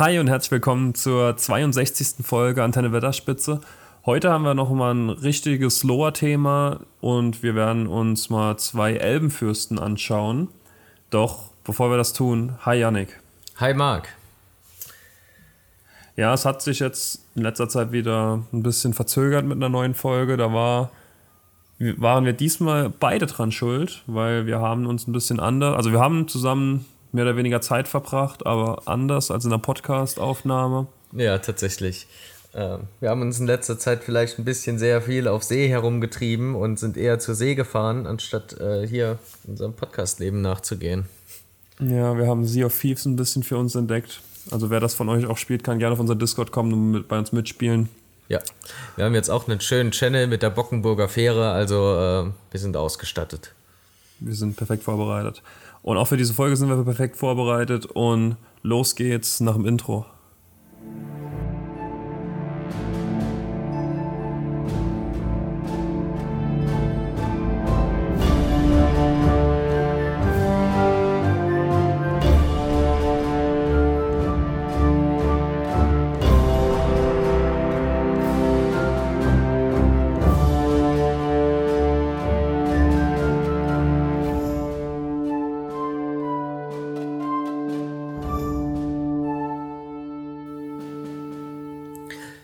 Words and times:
Hi 0.00 0.18
und 0.18 0.28
herzlich 0.28 0.52
willkommen 0.52 0.94
zur 0.94 1.36
62. 1.36 2.24
Folge 2.24 2.64
Antenne 2.64 2.90
Wetterspitze. 2.90 3.60
Heute 4.06 4.30
haben 4.30 4.44
wir 4.44 4.54
noch 4.54 4.70
mal 4.70 4.94
ein 4.94 5.10
richtiges 5.10 5.84
Lower-Thema 5.84 6.80
und 7.02 7.42
wir 7.42 7.54
werden 7.54 7.86
uns 7.86 8.30
mal 8.30 8.56
zwei 8.56 8.94
Elbenfürsten 8.94 9.78
anschauen. 9.78 10.48
Doch 11.10 11.50
bevor 11.64 11.90
wir 11.90 11.98
das 11.98 12.14
tun, 12.14 12.54
hi 12.64 12.78
Yannick. 12.78 13.20
Hi 13.56 13.74
Marc. 13.74 14.08
Ja, 16.16 16.32
es 16.32 16.46
hat 16.46 16.62
sich 16.62 16.78
jetzt 16.78 17.26
in 17.34 17.42
letzter 17.42 17.68
Zeit 17.68 17.92
wieder 17.92 18.42
ein 18.54 18.62
bisschen 18.62 18.94
verzögert 18.94 19.44
mit 19.44 19.58
einer 19.58 19.68
neuen 19.68 19.92
Folge. 19.92 20.38
Da 20.38 20.50
war, 20.50 20.92
waren 21.78 22.24
wir 22.24 22.32
diesmal 22.32 22.88
beide 22.88 23.26
dran 23.26 23.52
schuld, 23.52 24.02
weil 24.06 24.46
wir 24.46 24.60
haben 24.60 24.86
uns 24.86 25.06
ein 25.06 25.12
bisschen 25.12 25.40
anders, 25.40 25.76
also 25.76 25.92
wir 25.92 26.00
haben 26.00 26.26
zusammen 26.26 26.86
mehr 27.12 27.24
oder 27.24 27.36
weniger 27.36 27.60
Zeit 27.60 27.88
verbracht, 27.88 28.46
aber 28.46 28.82
anders 28.86 29.30
als 29.30 29.44
in 29.44 29.50
der 29.50 29.58
Podcast-Aufnahme. 29.58 30.86
Ja, 31.12 31.38
tatsächlich. 31.38 32.06
Ähm, 32.54 32.80
wir 33.00 33.10
haben 33.10 33.22
uns 33.22 33.38
in 33.38 33.46
letzter 33.46 33.78
Zeit 33.78 34.02
vielleicht 34.02 34.38
ein 34.38 34.44
bisschen 34.44 34.78
sehr 34.78 35.02
viel 35.02 35.28
auf 35.28 35.44
See 35.44 35.68
herumgetrieben 35.68 36.54
und 36.54 36.78
sind 36.78 36.96
eher 36.96 37.18
zur 37.18 37.34
See 37.34 37.54
gefahren, 37.54 38.06
anstatt 38.06 38.58
äh, 38.60 38.86
hier 38.86 39.18
unserem 39.46 39.74
Podcast-Leben 39.74 40.40
nachzugehen. 40.40 41.06
Ja, 41.80 42.16
wir 42.18 42.26
haben 42.26 42.44
Sea 42.44 42.66
of 42.66 42.78
Thieves 42.78 43.06
ein 43.06 43.16
bisschen 43.16 43.42
für 43.42 43.56
uns 43.56 43.74
entdeckt. 43.74 44.20
Also 44.50 44.70
wer 44.70 44.80
das 44.80 44.94
von 44.94 45.08
euch 45.08 45.26
auch 45.26 45.38
spielt, 45.38 45.64
kann 45.64 45.78
gerne 45.78 45.92
auf 45.92 46.00
unser 46.00 46.16
Discord 46.16 46.50
kommen 46.50 46.72
und 46.72 46.90
mit, 46.90 47.08
bei 47.08 47.18
uns 47.18 47.32
mitspielen. 47.32 47.88
Ja, 48.28 48.40
wir 48.96 49.04
haben 49.04 49.14
jetzt 49.14 49.28
auch 49.28 49.48
einen 49.48 49.60
schönen 49.60 49.90
Channel 49.90 50.26
mit 50.26 50.42
der 50.42 50.50
Bockenburger 50.50 51.08
Fähre, 51.08 51.50
also 51.50 51.74
äh, 51.94 52.30
wir 52.50 52.60
sind 52.60 52.76
ausgestattet. 52.76 53.52
Wir 54.20 54.34
sind 54.34 54.56
perfekt 54.56 54.84
vorbereitet. 54.84 55.42
Und 55.82 55.96
auch 55.96 56.06
für 56.06 56.16
diese 56.16 56.34
Folge 56.34 56.56
sind 56.56 56.68
wir 56.68 56.82
perfekt 56.84 57.16
vorbereitet 57.16 57.86
und 57.86 58.36
los 58.62 58.94
geht's 58.94 59.40
nach 59.40 59.54
dem 59.54 59.66
Intro. 59.66 60.04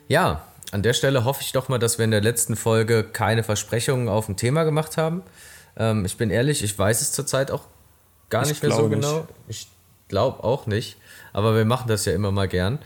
Ja, 0.08 0.44
an 0.72 0.82
der 0.82 0.92
Stelle 0.92 1.24
hoffe 1.24 1.42
ich 1.42 1.52
doch 1.52 1.68
mal, 1.68 1.78
dass 1.78 1.98
wir 1.98 2.04
in 2.04 2.10
der 2.10 2.20
letzten 2.20 2.56
Folge 2.56 3.04
keine 3.04 3.42
Versprechungen 3.42 4.08
auf 4.08 4.28
ein 4.28 4.36
Thema 4.36 4.64
gemacht 4.64 4.96
haben. 4.96 5.22
Ähm, 5.76 6.04
ich 6.04 6.16
bin 6.16 6.30
ehrlich, 6.30 6.62
ich 6.62 6.78
weiß 6.78 7.00
es 7.00 7.12
zurzeit 7.12 7.50
auch 7.50 7.64
gar 8.30 8.42
ich 8.42 8.48
nicht 8.48 8.62
mehr 8.62 8.72
so 8.72 8.88
genau. 8.88 9.26
Nicht. 9.46 9.68
Ich 9.68 9.68
glaube 10.08 10.44
auch 10.44 10.66
nicht, 10.66 10.96
aber 11.32 11.56
wir 11.56 11.64
machen 11.64 11.88
das 11.88 12.04
ja 12.04 12.12
immer 12.12 12.30
mal 12.30 12.48
gern. 12.48 12.78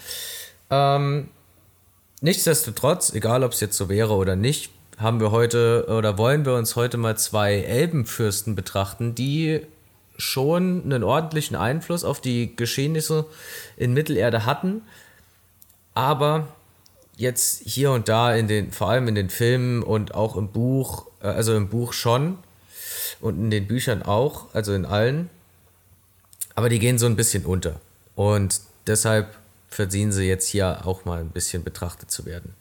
Ähm, 0.70 1.28
nichtsdestotrotz, 2.20 3.12
egal 3.12 3.44
ob 3.44 3.52
es 3.52 3.60
jetzt 3.60 3.76
so 3.76 3.88
wäre 3.88 4.14
oder 4.14 4.36
nicht, 4.36 4.70
haben 4.98 5.20
wir 5.20 5.30
heute 5.30 5.86
oder 5.88 6.18
wollen 6.18 6.44
wir 6.44 6.54
uns 6.54 6.76
heute 6.76 6.98
mal 6.98 7.16
zwei 7.16 7.56
Elbenfürsten 7.56 8.54
betrachten, 8.54 9.14
die 9.14 9.66
schon 10.16 10.82
einen 10.84 11.02
ordentlichen 11.02 11.56
Einfluss 11.56 12.04
auf 12.04 12.20
die 12.20 12.54
Geschehnisse 12.54 13.24
in 13.78 13.94
Mittelerde 13.94 14.44
hatten, 14.44 14.82
aber 15.94 16.48
jetzt 17.20 17.62
hier 17.64 17.92
und 17.92 18.08
da 18.08 18.34
in 18.34 18.48
den, 18.48 18.72
vor 18.72 18.88
allem 18.88 19.06
in 19.06 19.14
den 19.14 19.28
Filmen 19.28 19.82
und 19.82 20.14
auch 20.14 20.36
im 20.36 20.48
Buch, 20.48 21.06
äh, 21.20 21.26
also 21.26 21.54
im 21.54 21.68
Buch 21.68 21.92
schon 21.92 22.38
und 23.20 23.38
in 23.38 23.50
den 23.50 23.66
Büchern 23.66 24.02
auch, 24.02 24.54
also 24.54 24.72
in 24.72 24.86
allen. 24.86 25.28
Aber 26.54 26.68
die 26.68 26.78
gehen 26.78 26.98
so 26.98 27.06
ein 27.06 27.16
bisschen 27.16 27.44
unter. 27.44 27.80
Und 28.16 28.60
deshalb 28.86 29.36
verdienen 29.68 30.12
sie 30.12 30.24
jetzt 30.24 30.48
hier 30.48 30.86
auch 30.86 31.04
mal 31.04 31.20
ein 31.20 31.30
bisschen 31.30 31.62
betrachtet 31.62 32.10
zu 32.10 32.24
werden. 32.24 32.54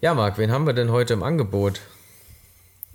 Ja, 0.00 0.14
Marc, 0.14 0.38
wen 0.38 0.52
haben 0.52 0.66
wir 0.66 0.72
denn 0.72 0.90
heute 0.90 1.14
im 1.14 1.22
Angebot? 1.22 1.80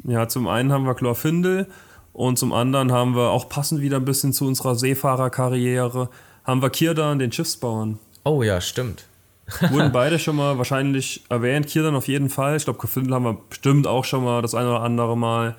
Ja, 0.04 0.28
zum 0.28 0.48
einen 0.48 0.72
haben 0.72 0.86
wir 0.86 0.96
Chlorfindel 0.96 1.68
und 2.14 2.38
zum 2.38 2.54
anderen 2.54 2.92
haben 2.92 3.16
wir 3.16 3.30
auch 3.30 3.50
passend 3.50 3.82
wieder 3.82 3.98
ein 3.98 4.06
bisschen 4.06 4.34
zu 4.34 4.46
unserer 4.46 4.76
Seefahrerkarriere, 4.76 6.10
haben 6.44 6.62
wir 6.62 6.70
Kirdan, 6.70 7.20
den 7.20 7.32
Schiffsbauern. 7.32 8.00
Oh 8.24 8.44
ja, 8.44 8.62
stimmt. 8.62 9.06
Wurden 9.70 9.92
beide 9.92 10.18
schon 10.18 10.36
mal 10.36 10.58
wahrscheinlich 10.58 11.24
erwähnt. 11.30 11.68
Kirdan 11.68 11.96
auf 11.96 12.08
jeden 12.08 12.30
Fall. 12.30 12.58
Ich 12.58 12.64
glaube, 12.64 12.80
Kofindel 12.80 13.14
haben 13.14 13.26
wir 13.26 13.38
bestimmt 13.50 13.86
auch 13.86 14.04
schon 14.04 14.24
mal 14.24 14.42
das 14.42 14.56
eine 14.56 14.70
oder 14.70 14.82
andere 14.82 15.16
Mal 15.16 15.56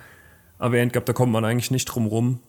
erwähnt 0.58 0.92
gehabt. 0.92 1.08
Da 1.08 1.12
kommt 1.12 1.32
man 1.32 1.44
eigentlich 1.44 1.70
nicht 1.70 1.84
drum 1.86 2.06
rum. 2.06 2.40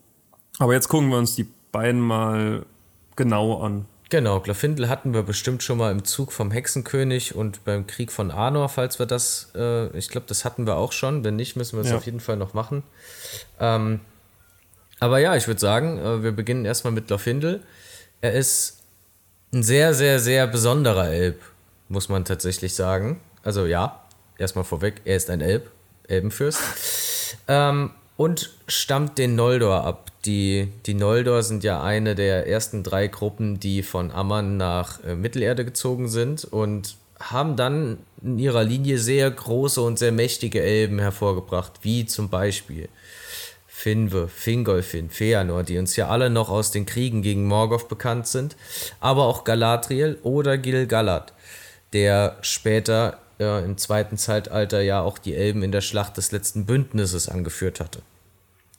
Aber 0.58 0.74
jetzt 0.74 0.88
gucken 0.88 1.10
wir 1.10 1.18
uns 1.18 1.36
die 1.36 1.46
beiden 1.70 2.00
mal 2.00 2.66
genau 3.14 3.62
an. 3.62 3.86
Genau, 4.10 4.40
Glafindel 4.40 4.88
hatten 4.88 5.12
wir 5.12 5.22
bestimmt 5.22 5.62
schon 5.62 5.78
mal 5.78 5.92
im 5.92 6.02
Zug 6.02 6.32
vom 6.32 6.50
Hexenkönig 6.50 7.34
und 7.34 7.64
beim 7.64 7.86
Krieg 7.86 8.10
von 8.10 8.30
Arnor, 8.30 8.70
falls 8.70 8.98
wir 8.98 9.04
das, 9.04 9.52
äh, 9.54 9.94
ich 9.96 10.08
glaube, 10.08 10.26
das 10.26 10.46
hatten 10.46 10.66
wir 10.66 10.76
auch 10.76 10.92
schon. 10.92 11.24
Wenn 11.24 11.36
nicht, 11.36 11.56
müssen 11.56 11.76
wir 11.76 11.82
es 11.82 11.90
ja. 11.90 11.96
auf 11.96 12.06
jeden 12.06 12.20
Fall 12.20 12.38
noch 12.38 12.54
machen. 12.54 12.82
Ähm, 13.60 14.00
aber 14.98 15.18
ja, 15.18 15.36
ich 15.36 15.46
würde 15.46 15.60
sagen, 15.60 15.98
äh, 15.98 16.22
wir 16.22 16.32
beginnen 16.32 16.64
erstmal 16.64 16.92
mit 16.92 17.08
Glafindel. 17.08 17.62
Er 18.22 18.32
ist 18.32 18.77
ein 19.52 19.62
sehr, 19.62 19.94
sehr, 19.94 20.20
sehr 20.20 20.46
besonderer 20.46 21.08
Elb, 21.08 21.40
muss 21.88 22.08
man 22.08 22.24
tatsächlich 22.24 22.74
sagen. 22.74 23.20
Also 23.42 23.66
ja, 23.66 24.02
erstmal 24.36 24.64
vorweg, 24.64 25.00
er 25.04 25.16
ist 25.16 25.30
ein 25.30 25.40
Elb, 25.40 25.70
Elbenfürst. 26.06 26.60
ähm, 27.48 27.90
und 28.16 28.50
stammt 28.66 29.16
den 29.18 29.36
Noldor 29.36 29.84
ab. 29.84 30.10
Die, 30.24 30.68
die 30.86 30.94
Noldor 30.94 31.42
sind 31.42 31.64
ja 31.64 31.82
eine 31.82 32.14
der 32.14 32.48
ersten 32.48 32.82
drei 32.82 33.06
Gruppen, 33.06 33.60
die 33.60 33.82
von 33.82 34.10
Amman 34.10 34.56
nach 34.56 35.02
äh, 35.04 35.14
Mittelerde 35.14 35.64
gezogen 35.64 36.08
sind 36.08 36.44
und 36.44 36.96
haben 37.20 37.56
dann 37.56 37.98
in 38.22 38.38
ihrer 38.38 38.64
Linie 38.64 38.98
sehr 38.98 39.30
große 39.30 39.80
und 39.80 39.98
sehr 39.98 40.12
mächtige 40.12 40.62
Elben 40.62 40.98
hervorgebracht, 40.98 41.72
wie 41.82 42.06
zum 42.06 42.28
Beispiel 42.28 42.88
Finwe, 43.78 44.26
Fingolfin, 44.26 45.08
Feanor, 45.08 45.62
die 45.62 45.78
uns 45.78 45.94
ja 45.94 46.08
alle 46.08 46.30
noch 46.30 46.48
aus 46.48 46.72
den 46.72 46.84
Kriegen 46.84 47.22
gegen 47.22 47.46
Morgoth 47.46 47.88
bekannt 47.88 48.26
sind, 48.26 48.56
aber 48.98 49.26
auch 49.26 49.44
Galadriel 49.44 50.18
oder 50.24 50.58
Gil-galad, 50.58 51.32
der 51.92 52.38
später 52.40 53.18
äh, 53.38 53.64
im 53.64 53.78
zweiten 53.78 54.18
Zeitalter 54.18 54.80
ja 54.80 55.00
auch 55.00 55.16
die 55.16 55.36
Elben 55.36 55.62
in 55.62 55.70
der 55.70 55.80
Schlacht 55.80 56.16
des 56.16 56.32
letzten 56.32 56.66
Bündnisses 56.66 57.28
angeführt 57.28 57.78
hatte. 57.78 58.02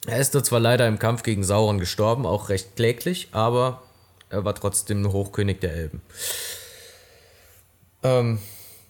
Er 0.06 0.18
ist 0.18 0.34
zwar 0.44 0.60
leider 0.60 0.86
im 0.86 0.98
Kampf 0.98 1.22
gegen 1.22 1.44
Sauron 1.44 1.78
gestorben, 1.78 2.26
auch 2.26 2.50
recht 2.50 2.76
kläglich, 2.76 3.28
aber 3.32 3.82
er 4.28 4.44
war 4.44 4.54
trotzdem 4.54 5.10
Hochkönig 5.10 5.60
der 5.60 5.72
Elben. 5.72 6.02
Ähm, 8.02 8.38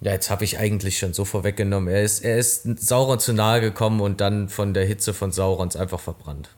ja, 0.01 0.13
jetzt 0.13 0.31
habe 0.31 0.45
ich 0.45 0.59
eigentlich 0.59 0.99
schon 0.99 1.13
so 1.13 1.25
vorweggenommen. 1.25 1.93
Er 1.93 2.03
ist, 2.03 2.25
er 2.25 2.39
ist 2.39 2.81
Sauron 2.81 3.21
zu 3.21 3.35
nahe 3.35 3.61
gekommen 3.61 4.01
und 4.01 4.21
dann 4.21 4.49
von 4.49 4.73
der 4.73 4.87
Hitze 4.87 5.13
von 5.13 5.31
Saurons 5.31 5.77
einfach 5.77 6.01
verbrannt. 6.01 6.49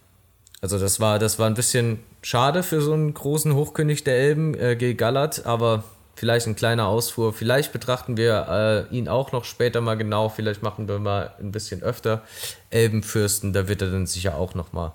Also 0.60 0.78
das 0.78 1.00
war, 1.00 1.19
das 1.19 1.41
war 1.41 1.48
ein 1.48 1.54
bisschen 1.54 1.98
schade 2.22 2.62
für 2.62 2.80
so 2.80 2.92
einen 2.92 3.12
großen 3.14 3.53
Hochkönig 3.54 4.04
der 4.04 4.16
Elben, 4.16 4.54
äh, 4.54 4.76
Gil-galad, 4.76 5.44
aber 5.44 5.82
vielleicht 6.14 6.47
ein 6.47 6.54
kleiner 6.54 6.86
Ausfuhr. 6.86 7.32
Vielleicht 7.32 7.72
betrachten 7.72 8.16
wir 8.16 8.86
äh, 8.91 8.97
ihn 8.97 9.08
auch 9.08 9.32
noch 9.32 9.44
später 9.44 9.80
mal 9.80 9.97
genau. 9.97 10.28
Vielleicht 10.28 10.62
machen 10.62 10.86
wir 10.86 11.00
mal 11.00 11.34
ein 11.41 11.50
bisschen 11.50 11.82
öfter 11.82 12.22
Elbenfürsten. 12.70 13.53
Da 13.53 13.66
wird 13.66 13.82
er 13.82 13.91
dann 13.91 14.06
sicher 14.06 14.36
auch 14.36 14.54
noch 14.54 14.72
mal, 14.72 14.92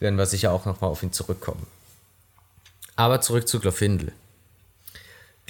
werden 0.00 0.18
wir 0.18 0.26
sicher 0.26 0.52
auch 0.52 0.66
noch 0.66 0.82
mal 0.82 0.88
auf 0.88 1.02
ihn 1.02 1.12
zurückkommen. 1.12 1.66
Aber 2.96 3.22
zurück 3.22 3.48
zu 3.48 3.58
Glorfindel. 3.58 4.12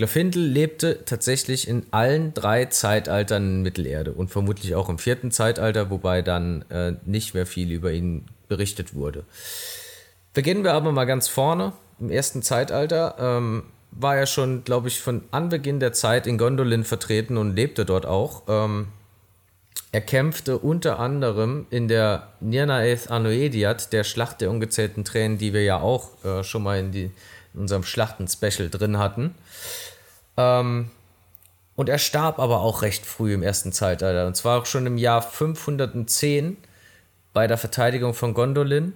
Glorfindel 0.00 0.42
lebte 0.42 1.04
tatsächlich 1.04 1.68
in 1.68 1.84
allen 1.90 2.32
drei 2.32 2.64
Zeitaltern 2.64 3.56
in 3.56 3.62
Mittelerde 3.62 4.12
und 4.12 4.30
vermutlich 4.30 4.74
auch 4.74 4.88
im 4.88 4.96
vierten 4.96 5.30
Zeitalter, 5.30 5.90
wobei 5.90 6.22
dann 6.22 6.64
äh, 6.70 6.94
nicht 7.04 7.34
mehr 7.34 7.44
viel 7.44 7.70
über 7.70 7.92
ihn 7.92 8.24
berichtet 8.48 8.94
wurde. 8.94 9.24
Beginnen 10.32 10.64
wir 10.64 10.72
aber 10.72 10.90
mal 10.92 11.04
ganz 11.04 11.28
vorne. 11.28 11.74
Im 12.00 12.08
ersten 12.08 12.40
Zeitalter 12.40 13.16
ähm, 13.18 13.64
war 13.90 14.16
er 14.16 14.24
schon, 14.24 14.64
glaube 14.64 14.88
ich, 14.88 15.02
von 15.02 15.20
Anbeginn 15.32 15.80
der 15.80 15.92
Zeit 15.92 16.26
in 16.26 16.38
Gondolin 16.38 16.84
vertreten 16.84 17.36
und 17.36 17.54
lebte 17.54 17.84
dort 17.84 18.06
auch. 18.06 18.44
Ähm, 18.48 18.86
er 19.92 20.00
kämpfte 20.00 20.56
unter 20.56 20.98
anderem 20.98 21.66
in 21.68 21.88
der 21.88 22.28
Nirnaeth 22.40 23.10
Anoediat, 23.10 23.92
der 23.92 24.04
Schlacht 24.04 24.40
der 24.40 24.50
ungezählten 24.50 25.04
Tränen, 25.04 25.36
die 25.36 25.52
wir 25.52 25.62
ja 25.62 25.78
auch 25.78 26.24
äh, 26.24 26.42
schon 26.42 26.62
mal 26.62 26.78
in, 26.78 26.90
die, 26.90 27.10
in 27.52 27.60
unserem 27.60 27.82
Schlachten-Special 27.82 28.70
drin 28.70 28.96
hatten. 28.96 29.34
Ähm, 30.36 30.90
und 31.76 31.88
er 31.88 31.98
starb 31.98 32.38
aber 32.38 32.60
auch 32.60 32.82
recht 32.82 33.06
früh 33.06 33.32
im 33.32 33.42
ersten 33.42 33.72
Zeitalter. 33.72 34.26
Und 34.26 34.36
zwar 34.36 34.60
auch 34.60 34.66
schon 34.66 34.86
im 34.86 34.98
Jahr 34.98 35.22
510 35.22 36.56
bei 37.32 37.46
der 37.46 37.58
Verteidigung 37.58 38.14
von 38.14 38.34
Gondolin. 38.34 38.92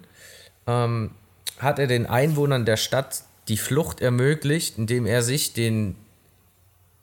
Ähm, 0.66 1.12
hat 1.58 1.78
er 1.78 1.86
den 1.86 2.06
Einwohnern 2.06 2.64
der 2.64 2.76
Stadt 2.76 3.22
die 3.48 3.56
Flucht 3.56 4.00
ermöglicht, 4.00 4.78
indem 4.78 5.06
er 5.06 5.22
sich 5.22 5.52
den 5.52 5.96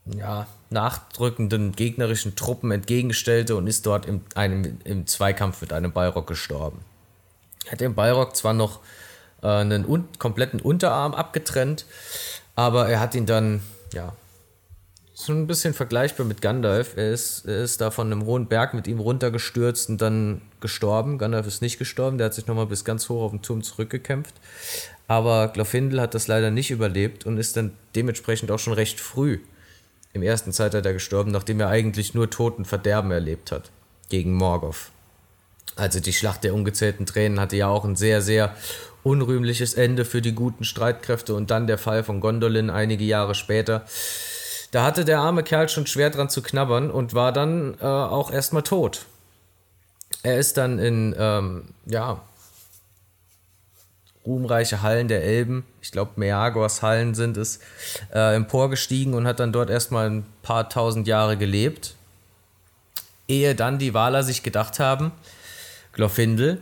ja, 0.05 0.47
nachdrückenden 0.69 1.73
gegnerischen 1.73 2.35
Truppen 2.35 2.71
entgegenstellte 2.71 3.55
und 3.55 3.67
ist 3.67 3.85
dort 3.85 4.05
im, 4.05 4.21
einem, 4.35 4.79
im 4.83 5.05
Zweikampf 5.05 5.61
mit 5.61 5.73
einem 5.73 5.91
Balrog 5.91 6.27
gestorben. 6.27 6.79
Er 7.65 7.73
hat 7.73 7.81
dem 7.81 7.93
Balrog 7.93 8.35
zwar 8.35 8.53
noch 8.53 8.79
äh, 9.43 9.47
einen 9.47 9.85
un 9.85 10.07
kompletten 10.17 10.59
Unterarm 10.59 11.13
abgetrennt, 11.13 11.85
aber 12.55 12.89
er 12.89 12.99
hat 12.99 13.15
ihn 13.15 13.25
dann, 13.25 13.61
ja, 13.93 14.13
so 15.13 15.33
ein 15.33 15.45
bisschen 15.45 15.73
vergleichbar 15.73 16.25
mit 16.25 16.41
Gandalf. 16.41 16.97
Er 16.97 17.11
ist, 17.11 17.45
er 17.45 17.63
ist 17.63 17.79
da 17.81 17.91
von 17.91 18.11
einem 18.11 18.25
hohen 18.25 18.47
Berg 18.47 18.73
mit 18.73 18.87
ihm 18.87 18.99
runtergestürzt 18.99 19.89
und 19.89 20.01
dann 20.01 20.41
gestorben. 20.61 21.17
Gandalf 21.17 21.47
ist 21.47 21.61
nicht 21.61 21.77
gestorben, 21.77 22.17
der 22.17 22.25
hat 22.25 22.33
sich 22.33 22.47
nochmal 22.47 22.65
bis 22.65 22.85
ganz 22.85 23.07
hoch 23.09 23.21
auf 23.21 23.31
den 23.31 23.41
Turm 23.41 23.61
zurückgekämpft. 23.61 24.33
Aber 25.07 25.49
Glorfindel 25.49 26.01
hat 26.01 26.15
das 26.15 26.27
leider 26.27 26.49
nicht 26.49 26.71
überlebt 26.71 27.25
und 27.25 27.37
ist 27.37 27.57
dann 27.57 27.73
dementsprechend 27.95 28.49
auch 28.51 28.59
schon 28.59 28.73
recht 28.73 28.99
früh 28.99 29.39
im 30.13 30.23
ersten 30.23 30.53
Zeitalter 30.53 30.93
gestorben, 30.93 31.31
nachdem 31.31 31.59
er 31.59 31.69
eigentlich 31.69 32.13
nur 32.13 32.29
Toten 32.29 32.65
Verderben 32.65 33.11
erlebt 33.11 33.51
hat 33.51 33.69
gegen 34.09 34.33
Morgoth. 34.33 34.91
Also 35.75 35.99
die 35.99 36.13
Schlacht 36.13 36.43
der 36.43 36.53
ungezählten 36.53 37.05
Tränen 37.05 37.39
hatte 37.39 37.55
ja 37.55 37.67
auch 37.67 37.85
ein 37.85 37.95
sehr, 37.95 38.21
sehr 38.21 38.55
unrühmliches 39.03 39.73
Ende 39.73 40.05
für 40.05 40.21
die 40.21 40.33
guten 40.33 40.63
Streitkräfte 40.63 41.33
und 41.33 41.49
dann 41.49 41.67
der 41.67 41.77
Fall 41.77 42.03
von 42.03 42.19
Gondolin 42.19 42.69
einige 42.69 43.03
Jahre 43.03 43.35
später. 43.35 43.85
Da 44.71 44.83
hatte 44.83 45.05
der 45.05 45.19
arme 45.19 45.43
Kerl 45.43 45.69
schon 45.69 45.87
schwer 45.87 46.09
dran 46.09 46.29
zu 46.29 46.41
knabbern 46.41 46.91
und 46.91 47.13
war 47.13 47.31
dann 47.31 47.75
äh, 47.81 47.85
auch 47.85 48.31
erstmal 48.31 48.63
tot. 48.63 49.05
Er 50.23 50.37
ist 50.37 50.57
dann 50.57 50.77
in, 50.77 51.15
ähm, 51.17 51.69
ja, 51.85 52.21
ruhmreiche 54.25 54.81
Hallen 54.81 55.07
der 55.07 55.23
Elben, 55.23 55.65
ich 55.81 55.91
glaube 55.91 56.11
Meagors 56.15 56.81
Hallen 56.83 57.15
sind 57.15 57.37
es, 57.37 57.59
äh, 58.13 58.35
emporgestiegen 58.35 59.13
und 59.13 59.25
hat 59.25 59.39
dann 59.39 59.51
dort 59.51 59.69
erstmal 59.69 60.09
ein 60.09 60.25
paar 60.43 60.69
tausend 60.69 61.07
Jahre 61.07 61.37
gelebt. 61.37 61.95
Ehe 63.27 63.55
dann 63.55 63.79
die 63.79 63.93
Waler 63.93 64.23
sich 64.23 64.43
gedacht 64.43 64.79
haben, 64.79 65.11
Glorfindel, 65.93 66.61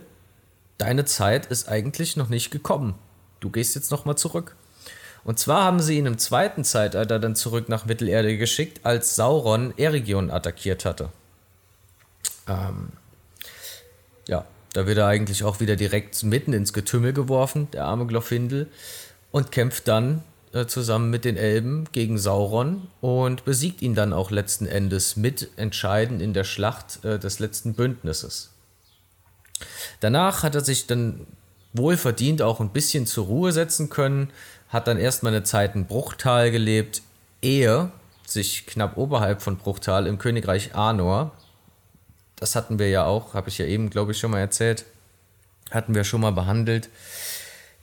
deine 0.78 1.04
Zeit 1.04 1.46
ist 1.46 1.68
eigentlich 1.68 2.16
noch 2.16 2.28
nicht 2.28 2.50
gekommen. 2.50 2.94
Du 3.40 3.50
gehst 3.50 3.74
jetzt 3.74 3.90
nochmal 3.90 4.16
zurück. 4.16 4.56
Und 5.22 5.38
zwar 5.38 5.64
haben 5.64 5.80
sie 5.80 5.98
ihn 5.98 6.06
im 6.06 6.18
zweiten 6.18 6.64
Zeitalter 6.64 7.18
dann 7.18 7.36
zurück 7.36 7.68
nach 7.68 7.84
Mittelerde 7.84 8.38
geschickt, 8.38 8.80
als 8.84 9.16
Sauron 9.16 9.74
Eregion 9.76 10.30
attackiert 10.30 10.84
hatte. 10.84 11.10
Ähm, 12.48 12.90
ja, 14.26 14.46
da 14.72 14.86
wird 14.86 14.98
er 14.98 15.06
eigentlich 15.06 15.44
auch 15.44 15.60
wieder 15.60 15.76
direkt 15.76 16.22
mitten 16.22 16.52
ins 16.52 16.72
Getümmel 16.72 17.12
geworfen, 17.12 17.68
der 17.72 17.84
arme 17.84 18.06
Glorfindel, 18.06 18.68
und 19.30 19.52
kämpft 19.52 19.88
dann 19.88 20.22
äh, 20.52 20.66
zusammen 20.66 21.10
mit 21.10 21.24
den 21.24 21.36
Elben 21.36 21.84
gegen 21.92 22.18
Sauron 22.18 22.88
und 23.00 23.44
besiegt 23.44 23.82
ihn 23.82 23.94
dann 23.94 24.12
auch 24.12 24.30
letzten 24.30 24.66
Endes 24.66 25.16
mit 25.16 25.50
entscheidend 25.56 26.22
in 26.22 26.32
der 26.32 26.44
Schlacht 26.44 27.04
äh, 27.04 27.18
des 27.18 27.38
letzten 27.38 27.74
Bündnisses. 27.74 28.50
Danach 30.00 30.42
hat 30.42 30.54
er 30.54 30.62
sich 30.62 30.86
dann 30.86 31.26
wohlverdient 31.72 32.42
auch 32.42 32.60
ein 32.60 32.70
bisschen 32.70 33.06
zur 33.06 33.26
Ruhe 33.26 33.52
setzen 33.52 33.90
können, 33.90 34.30
hat 34.68 34.86
dann 34.86 34.98
erstmal 34.98 35.32
eine 35.32 35.44
Zeit 35.44 35.74
in 35.74 35.86
Bruchtal 35.86 36.50
gelebt, 36.50 37.02
ehe 37.42 37.90
sich 38.26 38.66
knapp 38.66 38.96
oberhalb 38.96 39.42
von 39.42 39.56
Bruchtal 39.56 40.06
im 40.06 40.18
Königreich 40.18 40.74
Arnor 40.74 41.32
das 42.40 42.56
hatten 42.56 42.78
wir 42.78 42.88
ja 42.88 43.04
auch, 43.04 43.34
habe 43.34 43.50
ich 43.50 43.58
ja 43.58 43.66
eben, 43.66 43.90
glaube 43.90 44.12
ich, 44.12 44.18
schon 44.18 44.32
mal 44.32 44.40
erzählt, 44.40 44.86
hatten 45.70 45.94
wir 45.94 46.04
schon 46.04 46.22
mal 46.22 46.32
behandelt, 46.32 46.88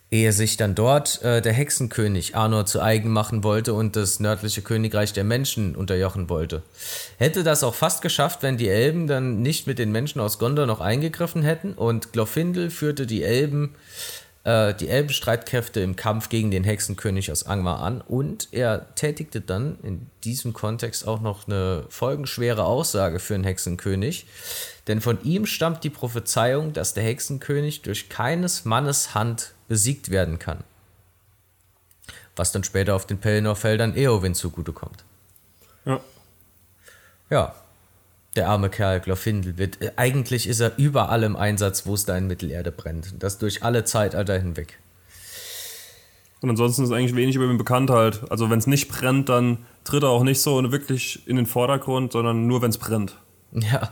ehe 0.10 0.32
sich 0.32 0.56
dann 0.56 0.74
dort 0.74 1.22
äh, 1.22 1.42
der 1.42 1.54
Hexenkönig 1.54 2.36
Arnor 2.36 2.66
zu 2.66 2.82
eigen 2.82 3.12
machen 3.12 3.44
wollte 3.44 3.74
und 3.74 3.96
das 3.96 4.20
nördliche 4.20 4.62
Königreich 4.62 5.12
der 5.12 5.26
Menschen 5.26 5.76
unterjochen 5.76 6.30
wollte. 6.30 6.64
Hätte 7.18 7.44
das 7.44 7.64
auch 7.64 7.76
fast 7.76 8.02
geschafft, 8.02 8.42
wenn 8.42 8.58
die 8.58 8.70
Elben 8.70 9.08
dann 9.08 9.42
nicht 9.42 9.68
mit 9.68 9.80
den 9.80 9.92
Menschen 9.92 10.22
aus 10.22 10.40
Gondor 10.40 10.66
noch 10.66 10.80
eingegriffen 10.80 11.44
hätten 11.44 11.74
und 11.74 12.14
Glorfindel 12.14 12.70
führte 12.70 13.06
die 13.06 13.24
Elben 13.24 13.76
äh, 14.46 14.74
die 14.74 14.88
Elbenstreitkräfte 14.88 15.82
im 15.82 15.98
Kampf 15.98 16.30
gegen 16.30 16.52
den 16.52 16.64
Hexenkönig 16.64 17.30
aus 17.30 17.46
Angmar 17.46 17.82
an 17.82 18.00
und 18.00 18.48
er 18.54 18.96
tätigte 18.96 19.42
dann 19.42 19.78
in 19.84 20.08
diesem 20.24 20.54
Kontext 20.54 21.06
auch 21.06 21.20
noch 21.20 21.48
eine 21.48 21.84
folgenschwere 21.90 22.64
Aussage 22.64 23.20
für 23.20 23.34
den 23.34 23.44
Hexenkönig, 23.44 24.26
denn 24.88 25.02
von 25.02 25.22
ihm 25.24 25.46
stammt 25.46 25.84
die 25.84 25.90
Prophezeiung, 25.90 26.72
dass 26.72 26.94
der 26.94 27.04
Hexenkönig 27.04 27.82
durch 27.82 28.08
keines 28.08 28.64
Mannes 28.64 29.14
Hand 29.14 29.52
besiegt 29.68 30.10
werden 30.10 30.40
kann. 30.40 30.64
Was 32.36 32.52
dann 32.52 32.64
später 32.64 32.96
auf 32.96 33.06
den 33.06 33.18
Pelennor-Feldern 33.18 33.96
Eowyn 33.96 34.36
zugutekommt. 34.36 35.04
Ja. 35.86 36.00
Ja, 37.30 37.56
der 38.36 38.50
arme 38.50 38.70
Kerl 38.70 39.00
Glorfindel 39.00 39.58
wird. 39.58 39.82
Äh, 39.82 39.92
eigentlich 39.96 40.48
ist 40.48 40.60
er 40.60 40.78
überall 40.78 41.24
im 41.24 41.36
Einsatz, 41.36 41.86
wo 41.86 41.96
es 41.96 42.06
da 42.06 42.16
in 42.18 42.28
Mittelerde 42.28 42.72
brennt. 42.72 43.16
Das 43.20 43.40
durch 43.40 43.64
alle 43.64 43.84
Zeitalter 43.84 44.38
hinweg. 44.38 44.80
Und 46.42 46.52
ansonsten 46.52 46.84
ist 46.84 46.92
eigentlich 46.92 47.16
wenig 47.16 47.36
über 47.36 47.46
ihn 47.46 47.58
bekannt 47.58 47.90
halt. 47.90 48.30
Also 48.30 48.50
wenn 48.52 48.60
es 48.60 48.68
nicht 48.68 48.90
brennt, 48.90 49.30
dann 49.30 49.66
tritt 49.84 50.04
er 50.04 50.10
auch 50.10 50.24
nicht 50.24 50.42
so 50.42 50.72
wirklich 50.72 51.28
in 51.28 51.36
den 51.36 51.48
Vordergrund, 51.48 52.12
sondern 52.12 52.46
nur 52.46 52.62
wenn 52.62 52.70
es 52.70 52.78
brennt. 52.78 53.18
Ja. 53.52 53.92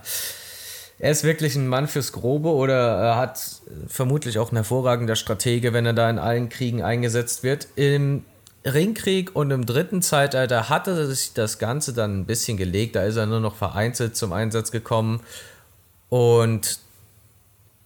Er 0.98 1.10
ist 1.10 1.24
wirklich 1.24 1.56
ein 1.56 1.68
Mann 1.68 1.88
fürs 1.88 2.12
Grobe 2.12 2.48
oder 2.48 2.96
er 2.96 3.16
hat 3.16 3.60
vermutlich 3.86 4.38
auch 4.38 4.50
ein 4.50 4.56
hervorragender 4.56 5.14
Stratege, 5.16 5.72
wenn 5.72 5.84
er 5.84 5.92
da 5.92 6.08
in 6.08 6.18
allen 6.18 6.48
Kriegen 6.48 6.82
eingesetzt 6.82 7.42
wird. 7.42 7.68
Im 7.76 8.24
Ringkrieg 8.64 9.36
und 9.36 9.50
im 9.50 9.66
dritten 9.66 10.00
Zeitalter 10.00 10.70
hatte 10.70 11.06
sich 11.06 11.34
das 11.34 11.58
Ganze 11.58 11.92
dann 11.92 12.20
ein 12.20 12.26
bisschen 12.26 12.56
gelegt. 12.56 12.96
Da 12.96 13.02
ist 13.02 13.16
er 13.16 13.26
nur 13.26 13.40
noch 13.40 13.56
vereinzelt 13.56 14.16
zum 14.16 14.32
Einsatz 14.32 14.70
gekommen. 14.70 15.20
Und 16.08 16.78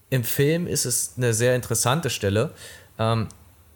im 0.09 0.23
Film 0.23 0.69
ist 0.69 0.85
es 0.85 1.15
eine 1.17 1.35
sehr 1.35 1.57
interessante 1.57 2.11
Stelle. 2.11 2.53
Ähm, 2.99 3.27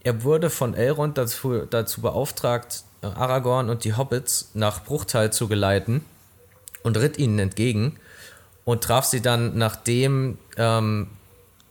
er 0.05 0.23
wurde 0.23 0.49
von 0.49 0.75
Elrond 0.75 1.19
dazu, 1.19 1.67
dazu 1.69 2.03
beauftragt, 2.03 2.85
Aragorn 3.03 3.69
und 3.69 3.85
die 3.85 3.97
Hobbits 3.97 4.51
nach 4.55 4.85
Bruchtal 4.85 5.33
zu 5.33 5.49
geleiten 5.49 6.05
und 6.85 6.97
ritt 6.97 7.19
ihnen 7.19 7.39
entgegen 7.39 7.99
und 8.65 8.83
traf 8.83 9.05
sie 9.05 9.21
dann, 9.21 9.57
nachdem 9.59 10.39
ähm, 10.57 11.09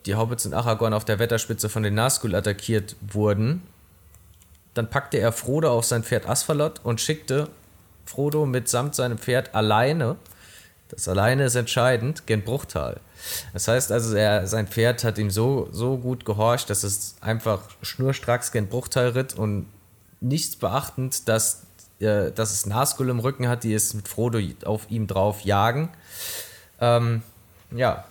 die 0.06 0.16
Hobbits 0.16 0.45
und 0.45 0.54
Aragorn 0.54 0.94
auf 0.94 1.06
der 1.06 1.19
Wetterspitze 1.19 1.69
von 1.69 1.84
den 1.84 1.95
Nazgul 1.95 2.36
attackiert 2.36 2.95
wurden 3.01 3.63
dann 4.74 4.90
packte 4.90 5.18
er 5.18 5.31
Frodo 5.31 5.72
auf 5.72 5.86
sein 5.86 6.04
Pferd 6.04 6.28
Asphalot 6.28 6.81
und 6.84 7.00
schickte 7.00 7.50
Frodo 8.06 8.45
mitsamt 8.45 8.95
seinem 8.95 9.18
Pferd 9.18 9.56
alleine, 9.56 10.18
das 10.90 11.07
alleine 11.07 11.45
ist 11.45 11.56
entscheidend, 11.56 12.28
gen 12.28 12.44
Bruchtal. 12.44 13.00
Das 13.54 13.68
heißt 13.68 13.92
also, 13.92 14.16
er, 14.16 14.47
sein 14.47 14.68
Pferd 14.68 15.04
hat 15.04 15.18
ihm 15.18 15.31
so, 15.31 15.69
so 15.71 15.97
gut 15.97 16.26
gehorcht, 16.26 16.69
dass 16.69 16.83
es 16.83 17.16
einfach 17.21 17.62
schnurstracks 17.81 18.52
gen 18.52 18.68
Bruchtal 18.68 19.09
ritt 19.09 19.33
und 19.33 19.68
nichts 20.19 20.56
beachtend, 20.56 21.28
dass, 21.30 21.64
äh, 22.00 22.31
dass 22.31 22.52
es 22.52 22.66
Nazgul 22.66 23.09
im 23.09 23.19
Rücken 23.19 23.47
hat, 23.47 23.64
die 23.64 23.73
es 23.73 23.94
mit 23.94 24.07
Frodo 24.07 24.40
auf 24.66 24.90
ihm 24.90 25.07
drauf 25.07 25.42
jagen. 25.42 25.90
Ähm, 26.83 27.21
ja, 27.71 28.04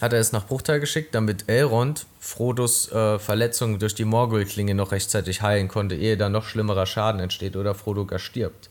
hat 0.00 0.12
er 0.12 0.20
es 0.20 0.30
nach 0.30 0.46
Bruchtal 0.46 0.78
geschickt, 0.78 1.16
damit 1.16 1.48
Elrond 1.48 2.06
Frodos 2.20 2.92
äh, 2.92 3.18
Verletzung 3.18 3.80
durch 3.80 3.96
die 3.96 4.04
Morgul-Klinge 4.04 4.76
noch 4.76 4.92
rechtzeitig 4.92 5.42
heilen 5.42 5.66
konnte, 5.66 5.96
ehe 5.96 6.16
da 6.16 6.28
noch 6.28 6.44
schlimmerer 6.44 6.86
Schaden 6.86 7.20
entsteht 7.20 7.56
oder 7.56 7.74
Frodo 7.74 8.04
gar 8.04 8.20
stirbt. 8.20 8.70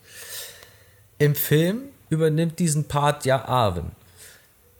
Im 1.17 1.35
Film 1.35 1.81
übernimmt 2.09 2.57
diesen 2.59 2.87
Part 2.87 3.25
ja 3.25 3.43
Arwen. 3.43 3.91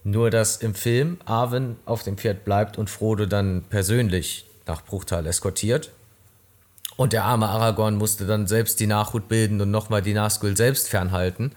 Nur 0.06 0.30
dass 0.30 0.56
im 0.56 0.76
Film 0.76 1.18
Arwen 1.26 1.76
auf 1.84 2.04
dem 2.04 2.18
Pferd 2.18 2.46
bleibt 2.46 2.78
und 2.78 2.90
Frodo 2.90 3.26
dann 3.26 3.66
persönlich 3.70 4.46
nach 4.66 4.82
Bruchtal 4.86 5.26
eskortiert. 5.26 5.92
Und 6.96 7.12
der 7.12 7.26
arme 7.26 7.50
Aragorn 7.50 7.96
musste 7.96 8.26
dann 8.26 8.48
selbst 8.48 8.80
die 8.80 8.88
Nachhut 8.88 9.28
bilden 9.28 9.60
und 9.60 9.72
nochmal 9.72 10.02
die 10.02 10.14
Nazgul 10.14 10.56
selbst 10.56 10.88
fernhalten. 10.88 11.52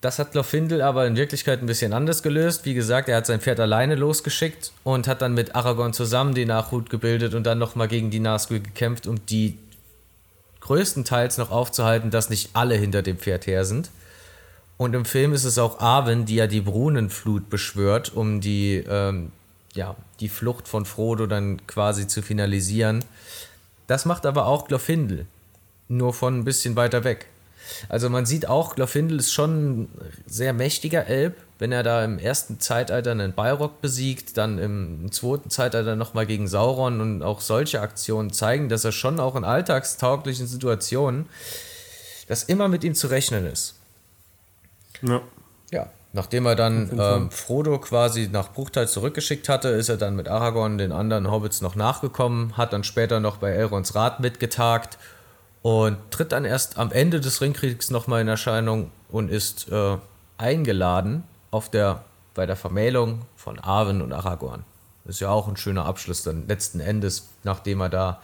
Das 0.00 0.20
hat 0.20 0.30
Glorfindel 0.30 0.80
aber 0.80 1.06
in 1.06 1.16
Wirklichkeit 1.16 1.60
ein 1.60 1.66
bisschen 1.66 1.92
anders 1.92 2.22
gelöst. 2.22 2.64
Wie 2.64 2.74
gesagt, 2.74 3.08
er 3.08 3.16
hat 3.16 3.26
sein 3.26 3.40
Pferd 3.40 3.58
alleine 3.58 3.96
losgeschickt 3.96 4.72
und 4.84 5.08
hat 5.08 5.22
dann 5.22 5.34
mit 5.34 5.56
Aragorn 5.56 5.92
zusammen 5.92 6.34
die 6.34 6.44
Nachhut 6.44 6.88
gebildet 6.88 7.34
und 7.34 7.44
dann 7.44 7.58
nochmal 7.58 7.88
gegen 7.88 8.10
die 8.10 8.20
Nazgul 8.20 8.60
gekämpft, 8.60 9.08
um 9.08 9.26
die 9.26 9.58
größtenteils 10.60 11.38
noch 11.38 11.50
aufzuhalten, 11.50 12.10
dass 12.10 12.30
nicht 12.30 12.50
alle 12.52 12.76
hinter 12.76 13.02
dem 13.02 13.18
Pferd 13.18 13.48
her 13.48 13.64
sind. 13.64 13.90
Und 14.76 14.94
im 14.94 15.04
Film 15.04 15.32
ist 15.32 15.44
es 15.44 15.58
auch 15.58 15.80
Arwen, 15.80 16.24
die 16.24 16.36
ja 16.36 16.46
die 16.46 16.60
Brunenflut 16.60 17.50
beschwört, 17.50 18.14
um 18.14 18.40
die, 18.40 18.84
ähm, 18.88 19.32
ja, 19.74 19.96
die 20.20 20.28
Flucht 20.28 20.68
von 20.68 20.84
Frodo 20.84 21.26
dann 21.26 21.66
quasi 21.66 22.06
zu 22.06 22.22
finalisieren. 22.22 23.04
Das 23.88 24.04
macht 24.04 24.24
aber 24.24 24.46
auch 24.46 24.68
Glorfindel, 24.68 25.26
nur 25.88 26.14
von 26.14 26.38
ein 26.38 26.44
bisschen 26.44 26.76
weiter 26.76 27.02
weg. 27.02 27.26
Also 27.88 28.08
man 28.10 28.26
sieht 28.26 28.48
auch, 28.48 28.74
Glorfindel 28.74 29.18
ist 29.18 29.32
schon 29.32 29.82
ein 29.82 29.88
sehr 30.26 30.52
mächtiger 30.52 31.06
Elb, 31.06 31.36
wenn 31.58 31.72
er 31.72 31.82
da 31.82 32.04
im 32.04 32.18
ersten 32.18 32.60
Zeitalter 32.60 33.10
einen 33.10 33.32
Balrog 33.32 33.80
besiegt, 33.80 34.36
dann 34.36 34.58
im 34.58 35.10
zweiten 35.10 35.50
Zeitalter 35.50 35.96
nochmal 35.96 36.26
gegen 36.26 36.46
Sauron 36.46 37.00
und 37.00 37.22
auch 37.22 37.40
solche 37.40 37.80
Aktionen 37.80 38.32
zeigen, 38.32 38.68
dass 38.68 38.84
er 38.84 38.92
schon 38.92 39.18
auch 39.18 39.34
in 39.34 39.44
alltagstauglichen 39.44 40.46
Situationen, 40.46 41.26
dass 42.28 42.44
immer 42.44 42.68
mit 42.68 42.84
ihm 42.84 42.94
zu 42.94 43.08
rechnen 43.08 43.46
ist. 43.46 43.74
Ja. 45.02 45.20
Ja, 45.70 45.90
nachdem 46.14 46.46
er 46.46 46.56
dann 46.56 46.90
ähm, 46.98 47.30
Frodo 47.30 47.78
quasi 47.78 48.28
nach 48.32 48.52
Bruchteil 48.52 48.88
zurückgeschickt 48.88 49.50
hatte, 49.50 49.68
ist 49.68 49.90
er 49.90 49.98
dann 49.98 50.16
mit 50.16 50.26
Aragorn 50.26 50.78
den 50.78 50.92
anderen 50.92 51.30
Hobbits 51.30 51.60
noch 51.60 51.74
nachgekommen, 51.74 52.56
hat 52.56 52.72
dann 52.72 52.84
später 52.84 53.20
noch 53.20 53.36
bei 53.36 53.50
Elrons 53.50 53.94
Rat 53.94 54.20
mitgetagt 54.20 54.96
und 55.62 55.96
tritt 56.10 56.32
dann 56.32 56.44
erst 56.44 56.78
am 56.78 56.92
Ende 56.92 57.20
des 57.20 57.40
Ringkriegs 57.40 57.90
nochmal 57.90 58.20
in 58.20 58.28
Erscheinung 58.28 58.90
und 59.08 59.30
ist 59.30 59.68
äh, 59.70 59.98
eingeladen 60.36 61.24
auf 61.50 61.70
der, 61.70 62.04
bei 62.34 62.46
der 62.46 62.56
Vermählung 62.56 63.22
von 63.36 63.58
Arwen 63.58 64.02
und 64.02 64.12
Aragorn. 64.12 64.64
Ist 65.04 65.20
ja 65.20 65.30
auch 65.30 65.48
ein 65.48 65.56
schöner 65.56 65.86
Abschluss 65.86 66.22
dann 66.22 66.46
letzten 66.46 66.80
Endes, 66.80 67.28
nachdem 67.42 67.80
er 67.80 67.88
da 67.88 68.22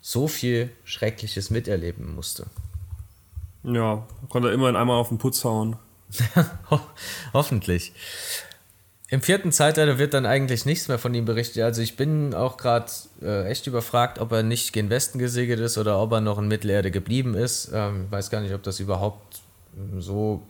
so 0.00 0.28
viel 0.28 0.70
Schreckliches 0.84 1.50
miterleben 1.50 2.14
musste. 2.14 2.46
Ja, 3.62 4.06
konnte 4.28 4.48
er 4.48 4.54
immerhin 4.54 4.76
einmal 4.76 4.98
auf 4.98 5.08
den 5.08 5.18
Putz 5.18 5.44
hauen. 5.44 5.76
Ho 6.70 6.80
hoffentlich. 7.32 7.92
Im 9.14 9.22
vierten 9.22 9.52
Zeitalter 9.52 10.00
wird 10.00 10.12
dann 10.12 10.26
eigentlich 10.26 10.66
nichts 10.66 10.88
mehr 10.88 10.98
von 10.98 11.14
ihm 11.14 11.24
berichtet. 11.24 11.62
Also 11.62 11.82
ich 11.82 11.94
bin 11.94 12.34
auch 12.34 12.56
gerade 12.56 12.90
äh, 13.22 13.48
echt 13.48 13.64
überfragt, 13.68 14.18
ob 14.18 14.32
er 14.32 14.42
nicht 14.42 14.72
gen 14.72 14.90
Westen 14.90 15.20
gesegelt 15.20 15.60
ist 15.60 15.78
oder 15.78 16.00
ob 16.00 16.10
er 16.10 16.20
noch 16.20 16.36
in 16.36 16.48
Mittelerde 16.48 16.90
geblieben 16.90 17.36
ist. 17.36 17.70
Ähm, 17.72 18.10
weiß 18.10 18.28
gar 18.28 18.40
nicht, 18.40 18.52
ob 18.52 18.64
das 18.64 18.80
überhaupt 18.80 19.40
so 20.00 20.42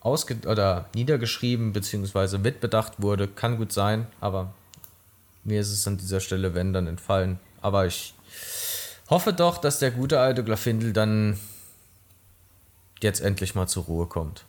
ausge 0.00 0.36
oder 0.46 0.90
niedergeschrieben 0.94 1.72
bzw. 1.72 2.36
mitbedacht 2.36 3.00
wurde. 3.00 3.26
Kann 3.26 3.56
gut 3.56 3.72
sein, 3.72 4.06
aber 4.20 4.52
mir 5.42 5.58
ist 5.58 5.72
es 5.72 5.88
an 5.88 5.96
dieser 5.96 6.20
Stelle, 6.20 6.54
wenn, 6.54 6.74
dann 6.74 6.88
entfallen. 6.88 7.40
Aber 7.62 7.86
ich 7.86 8.12
hoffe 9.08 9.32
doch, 9.32 9.56
dass 9.56 9.78
der 9.78 9.92
gute 9.92 10.20
alte 10.20 10.44
Glafindel 10.44 10.92
dann 10.92 11.38
jetzt 13.00 13.20
endlich 13.22 13.54
mal 13.54 13.66
zur 13.66 13.84
Ruhe 13.84 14.04
kommt. 14.04 14.44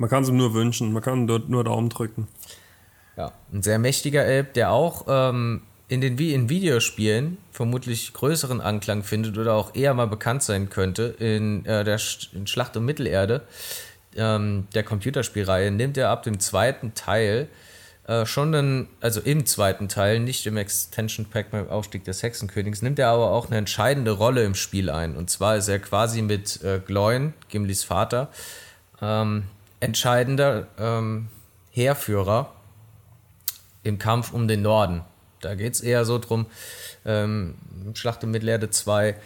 Man 0.00 0.08
kann 0.08 0.22
es 0.22 0.28
ihm 0.28 0.36
nur 0.36 0.54
wünschen, 0.54 0.92
man 0.92 1.02
kann 1.02 1.26
dort 1.26 1.48
nur 1.48 1.62
Daumen 1.62 1.90
drücken. 1.90 2.26
Ja, 3.16 3.32
ein 3.52 3.62
sehr 3.62 3.78
mächtiger 3.78 4.24
Elb, 4.24 4.54
der 4.54 4.72
auch 4.72 5.04
ähm, 5.08 5.62
in 5.88 6.00
den 6.00 6.16
in 6.18 6.48
Videospielen 6.48 7.36
vermutlich 7.52 8.12
größeren 8.14 8.60
Anklang 8.60 9.02
findet 9.02 9.36
oder 9.36 9.54
auch 9.54 9.74
eher 9.74 9.92
mal 9.94 10.06
bekannt 10.06 10.42
sein 10.42 10.70
könnte 10.70 11.14
in 11.18 11.66
äh, 11.66 11.84
der 11.84 11.98
Sch 11.98 12.30
in 12.32 12.46
Schlacht 12.46 12.76
um 12.76 12.84
Mittelerde 12.84 13.42
ähm, 14.16 14.66
der 14.74 14.82
Computerspielreihe 14.82 15.70
nimmt 15.70 15.96
er 15.96 16.10
ab 16.10 16.22
dem 16.22 16.40
zweiten 16.40 16.94
Teil 16.94 17.48
äh, 18.06 18.26
schon 18.26 18.52
dann, 18.52 18.88
also 19.00 19.20
im 19.20 19.46
zweiten 19.46 19.88
Teil, 19.88 20.20
nicht 20.20 20.46
im 20.46 20.56
Extension 20.56 21.26
Pack 21.26 21.50
beim 21.50 21.68
Aufstieg 21.68 22.04
des 22.04 22.22
Hexenkönigs, 22.22 22.82
nimmt 22.82 22.98
er 22.98 23.08
aber 23.08 23.30
auch 23.30 23.46
eine 23.46 23.58
entscheidende 23.58 24.12
Rolle 24.12 24.44
im 24.44 24.54
Spiel 24.54 24.90
ein. 24.90 25.16
Und 25.16 25.30
zwar 25.30 25.56
ist 25.56 25.68
er 25.68 25.78
quasi 25.78 26.22
mit 26.22 26.62
äh, 26.64 26.80
Gloin, 26.84 27.34
Gimlis 27.48 27.84
Vater, 27.84 28.30
ähm, 29.00 29.44
entscheidender 29.80 30.66
ähm, 30.78 31.28
Heerführer 31.72 32.52
im 33.82 33.98
Kampf 33.98 34.32
um 34.32 34.46
den 34.46 34.62
Norden. 34.62 35.02
Da 35.40 35.54
geht 35.54 35.74
es 35.74 35.80
eher 35.80 36.04
so 36.04 36.18
drum, 36.18 36.46
ähm, 37.04 37.54
Schlacht 37.94 38.22
um 38.24 38.30
Mittelerde 38.30 38.70
2 38.70 39.16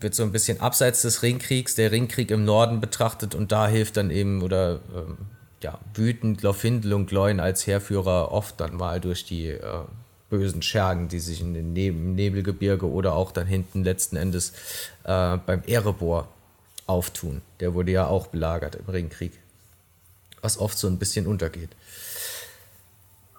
wird 0.00 0.14
so 0.14 0.22
ein 0.22 0.32
bisschen 0.32 0.60
abseits 0.60 1.02
des 1.02 1.22
Ringkriegs, 1.22 1.74
der 1.74 1.92
Ringkrieg 1.92 2.30
im 2.30 2.44
Norden 2.44 2.80
betrachtet 2.80 3.34
und 3.34 3.52
da 3.52 3.68
hilft 3.68 3.96
dann 3.96 4.10
eben 4.10 4.42
oder 4.42 4.80
ähm, 4.94 5.16
ja, 5.62 5.78
wütend 5.94 6.38
Glorfindel 6.38 6.92
und 6.92 7.06
Gloin 7.06 7.40
als 7.40 7.66
Heerführer 7.66 8.32
oft 8.32 8.60
dann 8.60 8.76
mal 8.76 9.00
durch 9.00 9.24
die 9.24 9.48
äh, 9.48 9.60
bösen 10.28 10.62
Schergen, 10.62 11.08
die 11.08 11.20
sich 11.20 11.40
in 11.40 11.54
den 11.54 11.72
Neb 11.72 11.94
Nebelgebirge 11.94 12.86
oder 12.86 13.14
auch 13.14 13.32
dann 13.32 13.46
hinten 13.46 13.84
letzten 13.84 14.16
Endes 14.16 14.52
äh, 15.04 15.38
beim 15.38 15.62
Erebor 15.66 16.28
auftun. 16.86 17.42
Der 17.60 17.74
wurde 17.74 17.92
ja 17.92 18.06
auch 18.06 18.28
belagert 18.28 18.76
im 18.76 18.86
Ringkrieg. 18.86 19.32
Was 20.42 20.58
oft 20.58 20.76
so 20.78 20.86
ein 20.86 20.98
bisschen 20.98 21.26
untergeht. 21.26 21.70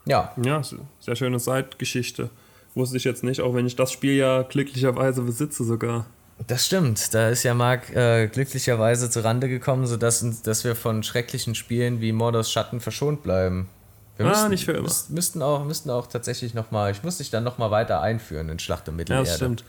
Ja. 0.05 0.33
Ja, 0.43 0.61
sehr 0.99 1.15
schöne 1.15 1.39
Seitgeschichte. 1.39 2.29
Wusste 2.73 2.97
ich 2.97 3.03
jetzt 3.03 3.23
nicht, 3.23 3.41
auch 3.41 3.53
wenn 3.53 3.65
ich 3.65 3.75
das 3.75 3.91
Spiel 3.91 4.15
ja 4.15 4.41
glücklicherweise 4.43 5.21
besitze 5.21 5.63
sogar. 5.63 6.05
Das 6.47 6.65
stimmt. 6.65 7.13
Da 7.13 7.29
ist 7.29 7.43
ja 7.43 7.53
Marc 7.53 7.95
äh, 7.95 8.27
glücklicherweise 8.27 9.09
zu 9.09 9.23
Rande 9.23 9.47
gekommen, 9.47 9.85
sodass 9.87 10.41
dass 10.43 10.63
wir 10.65 10.75
von 10.75 11.01
schrecklichen 11.01 11.55
Spielen 11.55 12.01
wie 12.01 12.11
Mordors 12.11 12.51
Schatten 12.51 12.81
verschont 12.81 13.23
bleiben. 13.23 13.69
Wir 14.17 14.25
ah, 14.25 14.29
müssten, 14.29 14.49
nicht 14.49 14.65
für 14.65 14.73
immer. 14.73 14.89
Müssten 15.09 15.41
auch, 15.41 15.63
müssten 15.65 15.89
auch 15.89 16.07
tatsächlich 16.07 16.53
nochmal, 16.53 16.91
ich 16.91 17.03
muss 17.03 17.17
dich 17.17 17.29
dann 17.29 17.43
nochmal 17.43 17.71
weiter 17.71 18.01
einführen 18.01 18.49
in 18.49 18.59
Schlacht 18.59 18.87
um 18.89 18.95
Mittelerde. 18.95 19.23
Ja, 19.23 19.29
das 19.29 19.37
stimmt. 19.37 19.63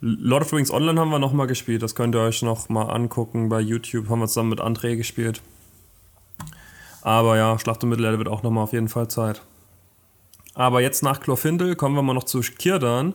Lord 0.00 0.42
of 0.42 0.50
the 0.50 0.56
Rings 0.56 0.70
Online 0.70 1.00
haben 1.00 1.10
wir 1.10 1.18
nochmal 1.18 1.48
gespielt. 1.48 1.82
Das 1.82 1.96
könnt 1.96 2.14
ihr 2.14 2.20
euch 2.20 2.42
nochmal 2.42 2.88
angucken. 2.88 3.48
Bei 3.48 3.58
YouTube 3.58 4.08
haben 4.08 4.20
wir 4.20 4.28
zusammen 4.28 4.50
mit 4.50 4.60
André 4.60 4.96
gespielt. 4.96 5.42
Aber 7.02 7.36
ja, 7.36 7.58
Schlacht 7.58 7.82
um 7.82 7.90
Mittelerde 7.90 8.18
wird 8.18 8.28
auch 8.28 8.44
nochmal 8.44 8.62
auf 8.62 8.72
jeden 8.72 8.88
Fall 8.88 9.08
Zeit. 9.08 9.42
Aber 10.54 10.80
jetzt 10.80 11.02
nach 11.02 11.18
Chlorfindel 11.18 11.74
kommen 11.74 11.96
wir 11.96 12.02
mal 12.02 12.14
noch 12.14 12.24
zu 12.24 12.40
Kirdan. 12.40 13.14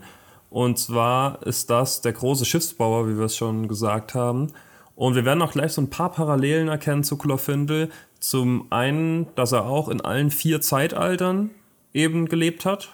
Und 0.49 0.77
zwar 0.77 1.41
ist 1.43 1.69
das 1.69 2.01
der 2.01 2.11
große 2.11 2.43
Schiffsbauer, 2.43 3.07
wie 3.07 3.17
wir 3.17 3.25
es 3.25 3.37
schon 3.37 3.69
gesagt 3.69 4.13
haben. 4.13 4.51
Und 4.95 5.15
wir 5.15 5.23
werden 5.23 5.41
auch 5.41 5.53
gleich 5.53 5.71
so 5.71 5.81
ein 5.81 5.89
paar 5.89 6.11
Parallelen 6.11 6.67
erkennen 6.67 7.05
zu 7.05 7.17
Glorfindel. 7.17 7.91
Zum 8.19 8.67
einen, 8.71 9.33
dass 9.35 9.53
er 9.53 9.65
auch 9.65 9.87
in 9.87 10.01
allen 10.01 10.31
vier 10.31 10.59
Zeitaltern 10.59 11.49
eben 11.93 12.27
gelebt 12.27 12.65
hat. 12.65 12.89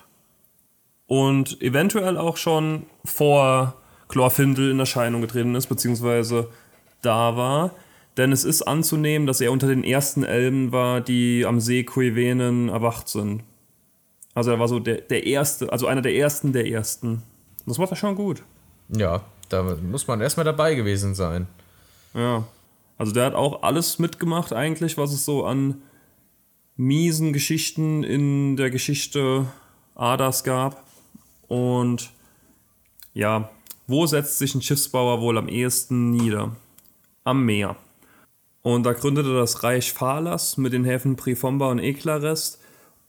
Und 1.08 1.60
eventuell 1.60 2.18
auch 2.18 2.38
schon 2.38 2.86
vor 3.04 3.79
Glorfindel 4.10 4.72
in 4.72 4.80
Erscheinung 4.80 5.22
getreten 5.22 5.56
ist, 5.56 5.68
beziehungsweise 5.68 6.50
da 7.02 7.38
war. 7.38 7.72
Denn 8.18 8.34
es 8.34 8.44
ist 8.44 8.64
anzunehmen, 8.64 9.26
dass 9.28 9.40
er 9.40 9.52
unter 9.52 9.68
den 9.68 9.84
ersten 9.84 10.24
Elben 10.24 10.74
war, 10.74 11.00
die 11.00 11.46
am 11.46 11.62
See 11.62 11.84
Kuivenen 11.84 12.68
erwacht 12.68 13.08
sind. 13.08 13.44
Also 14.34 14.52
er 14.52 14.60
war 14.60 14.68
so 14.68 14.80
der, 14.80 15.02
der 15.02 15.26
erste, 15.26 15.72
also 15.72 15.88
einer 15.88 16.02
der 16.02 16.16
ersten 16.16 16.52
der 16.52 16.68
ersten. 16.68 17.24
Das 17.66 17.78
macht 17.78 17.92
er 17.92 17.96
schon 17.96 18.16
gut. 18.16 18.44
Ja, 18.90 19.22
da 19.48 19.64
muss 19.64 20.08
man 20.08 20.22
erstmal 20.22 20.44
dabei 20.44 20.76
gewesen 20.76 21.16
sein. 21.16 21.48
Ja. 22.14 22.44
Also 22.98 23.14
der 23.14 23.26
hat 23.26 23.36
auch 23.36 23.64
alles 23.64 24.00
mitgemacht 24.00 24.52
eigentlich, 24.52 24.98
was 24.98 25.14
es 25.14 25.24
so 25.24 25.46
an 25.46 25.82
miesen 26.76 27.32
Geschichten 27.32 28.04
in 28.04 28.58
der 28.58 28.70
Geschichte 28.70 29.46
Adas 29.96 30.44
gab. 30.44 30.84
Und 31.48 32.12
ja, 33.14 33.50
wo 33.90 34.06
setzt 34.06 34.38
sich 34.38 34.56
ein 34.56 34.62
Schiffsbauer 34.62 35.22
wohl 35.22 35.38
am 35.38 35.50
ehesten 35.50 36.12
nieder? 36.12 36.56
Am 37.24 37.46
Meer. 37.46 37.76
Und 38.62 38.84
da 38.84 38.94
gründete 38.94 39.34
das 39.34 39.64
Reich 39.64 39.94
Phalas 39.94 40.58
mit 40.58 40.74
den 40.74 40.86
Häfen 40.86 41.16
Prifomba 41.16 41.70
und 41.70 41.80
Eklarest. 41.80 42.60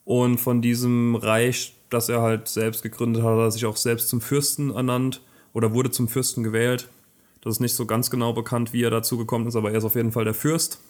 Und 0.05 0.39
von 0.39 0.63
diesem 0.63 1.15
Reich 1.15 1.75
das 1.91 2.09
er 2.09 2.23
halt 2.23 2.49
selbst 2.49 2.83
gegründet 2.83 3.23
hat, 3.23 3.33
hat 3.33 3.39
er 3.39 3.51
sich 3.51 3.67
auch 3.67 3.77
selbst 3.77 4.09
zum 4.09 4.21
Fürsten 4.21 4.71
ernannt 4.71 5.21
oder 5.53 5.75
wurde 5.75 5.91
zum 5.91 6.09
Fürsten 6.09 6.43
gewählt. 6.43 6.89
Das 7.43 7.55
ist 7.55 7.61
nicht 7.61 7.75
so 7.75 7.87
ganz 7.87 8.11
genau 8.11 8.33
bekannt, 8.33 8.73
wie 8.73 8.83
er 8.83 8.91
dazu 8.91 9.19
gekommen 9.19 9.47
ist, 9.47 9.57
aber 9.57 9.73
er 9.73 9.79
ist 9.79 9.85
auf 9.85 9.97
jeden 9.97 10.13
Fall 10.13 10.25
der 10.25 10.35
Fürst. 10.35 10.81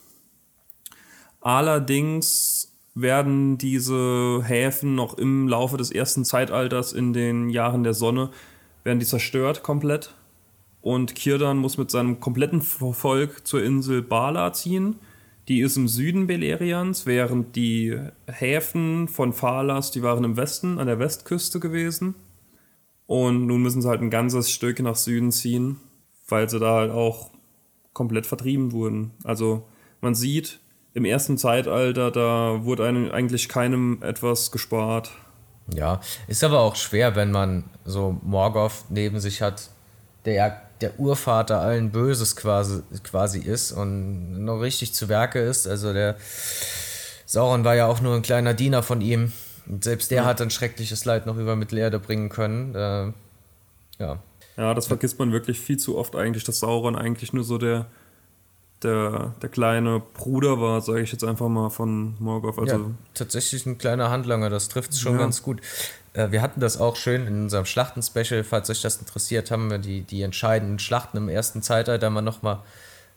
Allerdings 1.40 2.73
werden 2.94 3.56
diese 3.56 4.42
Häfen 4.44 4.94
noch 4.94 5.16
im 5.16 5.49
Laufe 5.49 5.76
des 5.76 5.90
ersten 5.90 6.25
Zeitalters 6.25 6.92
in 6.92 7.12
den 7.12 7.49
Jahren 7.49 7.82
der 7.82 7.94
Sonne 7.94 8.30
werden 8.84 8.99
die 8.99 9.06
zerstört 9.06 9.62
komplett 9.62 10.14
und 10.80 11.14
Kirdan 11.14 11.58
muss 11.58 11.78
mit 11.78 11.90
seinem 11.90 12.20
kompletten 12.20 12.62
Volk 12.62 13.46
zur 13.46 13.62
Insel 13.62 14.02
Bala 14.02 14.52
ziehen 14.52 14.96
die 15.50 15.62
ist 15.62 15.76
im 15.76 15.88
Süden 15.88 16.28
Belerians, 16.28 17.06
während 17.06 17.56
die 17.56 17.99
Häfen 18.28 19.08
von 19.08 19.32
Phalas, 19.32 19.90
die 19.90 20.00
waren 20.00 20.22
im 20.22 20.37
Westen, 20.37 20.78
an 20.78 20.87
der 20.87 21.00
Westküste 21.00 21.58
gewesen. 21.58 22.14
Und 23.06 23.46
nun 23.46 23.60
müssen 23.60 23.82
sie 23.82 23.88
halt 23.88 24.00
ein 24.00 24.10
ganzes 24.10 24.52
Stück 24.52 24.78
nach 24.78 24.94
Süden 24.94 25.32
ziehen, 25.32 25.78
weil 26.28 26.49
sie 26.49 26.60
da 26.60 26.75
halt 26.75 26.92
auch 26.92 27.30
komplett 27.92 28.26
vertrieben 28.26 28.70
wurden. 28.70 29.10
Also 29.25 29.66
man 30.00 30.14
sieht, 30.14 30.60
im 30.94 31.04
ersten 31.04 31.37
Zeitalter, 31.37 32.12
da 32.12 32.64
wurde 32.64 32.84
eigentlich 33.12 33.49
keinem 33.49 33.99
etwas 34.02 34.52
gespart. 34.52 35.10
Ja, 35.74 36.00
ist 36.26 36.42
aber 36.44 36.60
auch 36.60 36.76
schwer, 36.76 37.16
wenn 37.16 37.30
man 37.30 37.64
so 37.84 38.18
Morgoth 38.22 38.84
neben 38.88 39.20
sich 39.20 39.42
hat, 39.42 39.70
der 40.24 40.34
ja 40.34 40.56
der 40.80 40.98
Urvater 40.98 41.60
allen 41.60 41.90
Böses 41.90 42.36
quasi, 42.36 42.82
quasi 43.04 43.40
ist 43.40 43.72
und 43.72 44.44
noch 44.44 44.60
richtig 44.60 44.94
zu 44.94 45.08
Werke 45.08 45.38
ist. 45.38 45.68
Also 45.68 45.92
der 45.92 46.16
Sauron 47.26 47.64
war 47.64 47.74
ja 47.74 47.86
auch 47.86 48.00
nur 48.00 48.14
ein 48.14 48.22
kleiner 48.22 48.54
Diener 48.54 48.82
von 48.82 49.00
ihm. 49.00 49.32
Und 49.66 49.84
selbst 49.84 50.10
der 50.10 50.22
ja. 50.22 50.24
hat 50.24 50.40
ein 50.40 50.50
schreckliches 50.50 51.04
Leid 51.04 51.26
noch 51.26 51.36
über 51.36 51.54
Mittelerde 51.54 51.98
bringen 51.98 52.28
können. 52.28 52.74
Äh, 52.74 53.12
ja. 54.02 54.22
Ja, 54.56 54.74
das 54.74 54.88
vergisst 54.88 55.18
man 55.18 55.32
wirklich 55.32 55.60
viel 55.60 55.78
zu 55.78 55.96
oft 55.96 56.16
eigentlich, 56.16 56.44
dass 56.44 56.58
Sauron 56.58 56.96
eigentlich 56.96 57.32
nur 57.32 57.44
so 57.44 57.56
der 57.56 57.86
der, 58.82 59.34
der 59.42 59.49
kleine 59.49 60.02
Bruder 60.14 60.60
war, 60.60 60.80
sage 60.80 61.02
ich 61.02 61.12
jetzt 61.12 61.25
einfach 61.25 61.49
mal 61.49 61.70
von 61.70 62.14
Morgoth. 62.18 62.58
Also 62.58 62.76
ja, 62.76 62.90
tatsächlich 63.14 63.66
ein 63.66 63.78
kleiner 63.78 64.10
Handlanger, 64.10 64.50
das 64.50 64.68
trifft 64.68 64.92
es 64.92 65.00
schon 65.00 65.12
ja. 65.12 65.18
ganz 65.18 65.42
gut. 65.42 65.60
Äh, 66.12 66.30
wir 66.30 66.42
hatten 66.42 66.60
das 66.60 66.80
auch 66.80 66.96
schön 66.96 67.26
in 67.26 67.42
unserem 67.44 67.66
Schlachten-Special, 67.66 68.44
falls 68.44 68.70
euch 68.70 68.82
das 68.82 68.96
interessiert, 68.96 69.50
haben 69.50 69.70
wir 69.70 69.78
die, 69.78 70.02
die 70.02 70.22
entscheidenden 70.22 70.78
Schlachten 70.78 71.16
im 71.16 71.28
ersten 71.28 71.62
Zeitalter 71.62 72.10
mal 72.10 72.22
nochmal, 72.22 72.60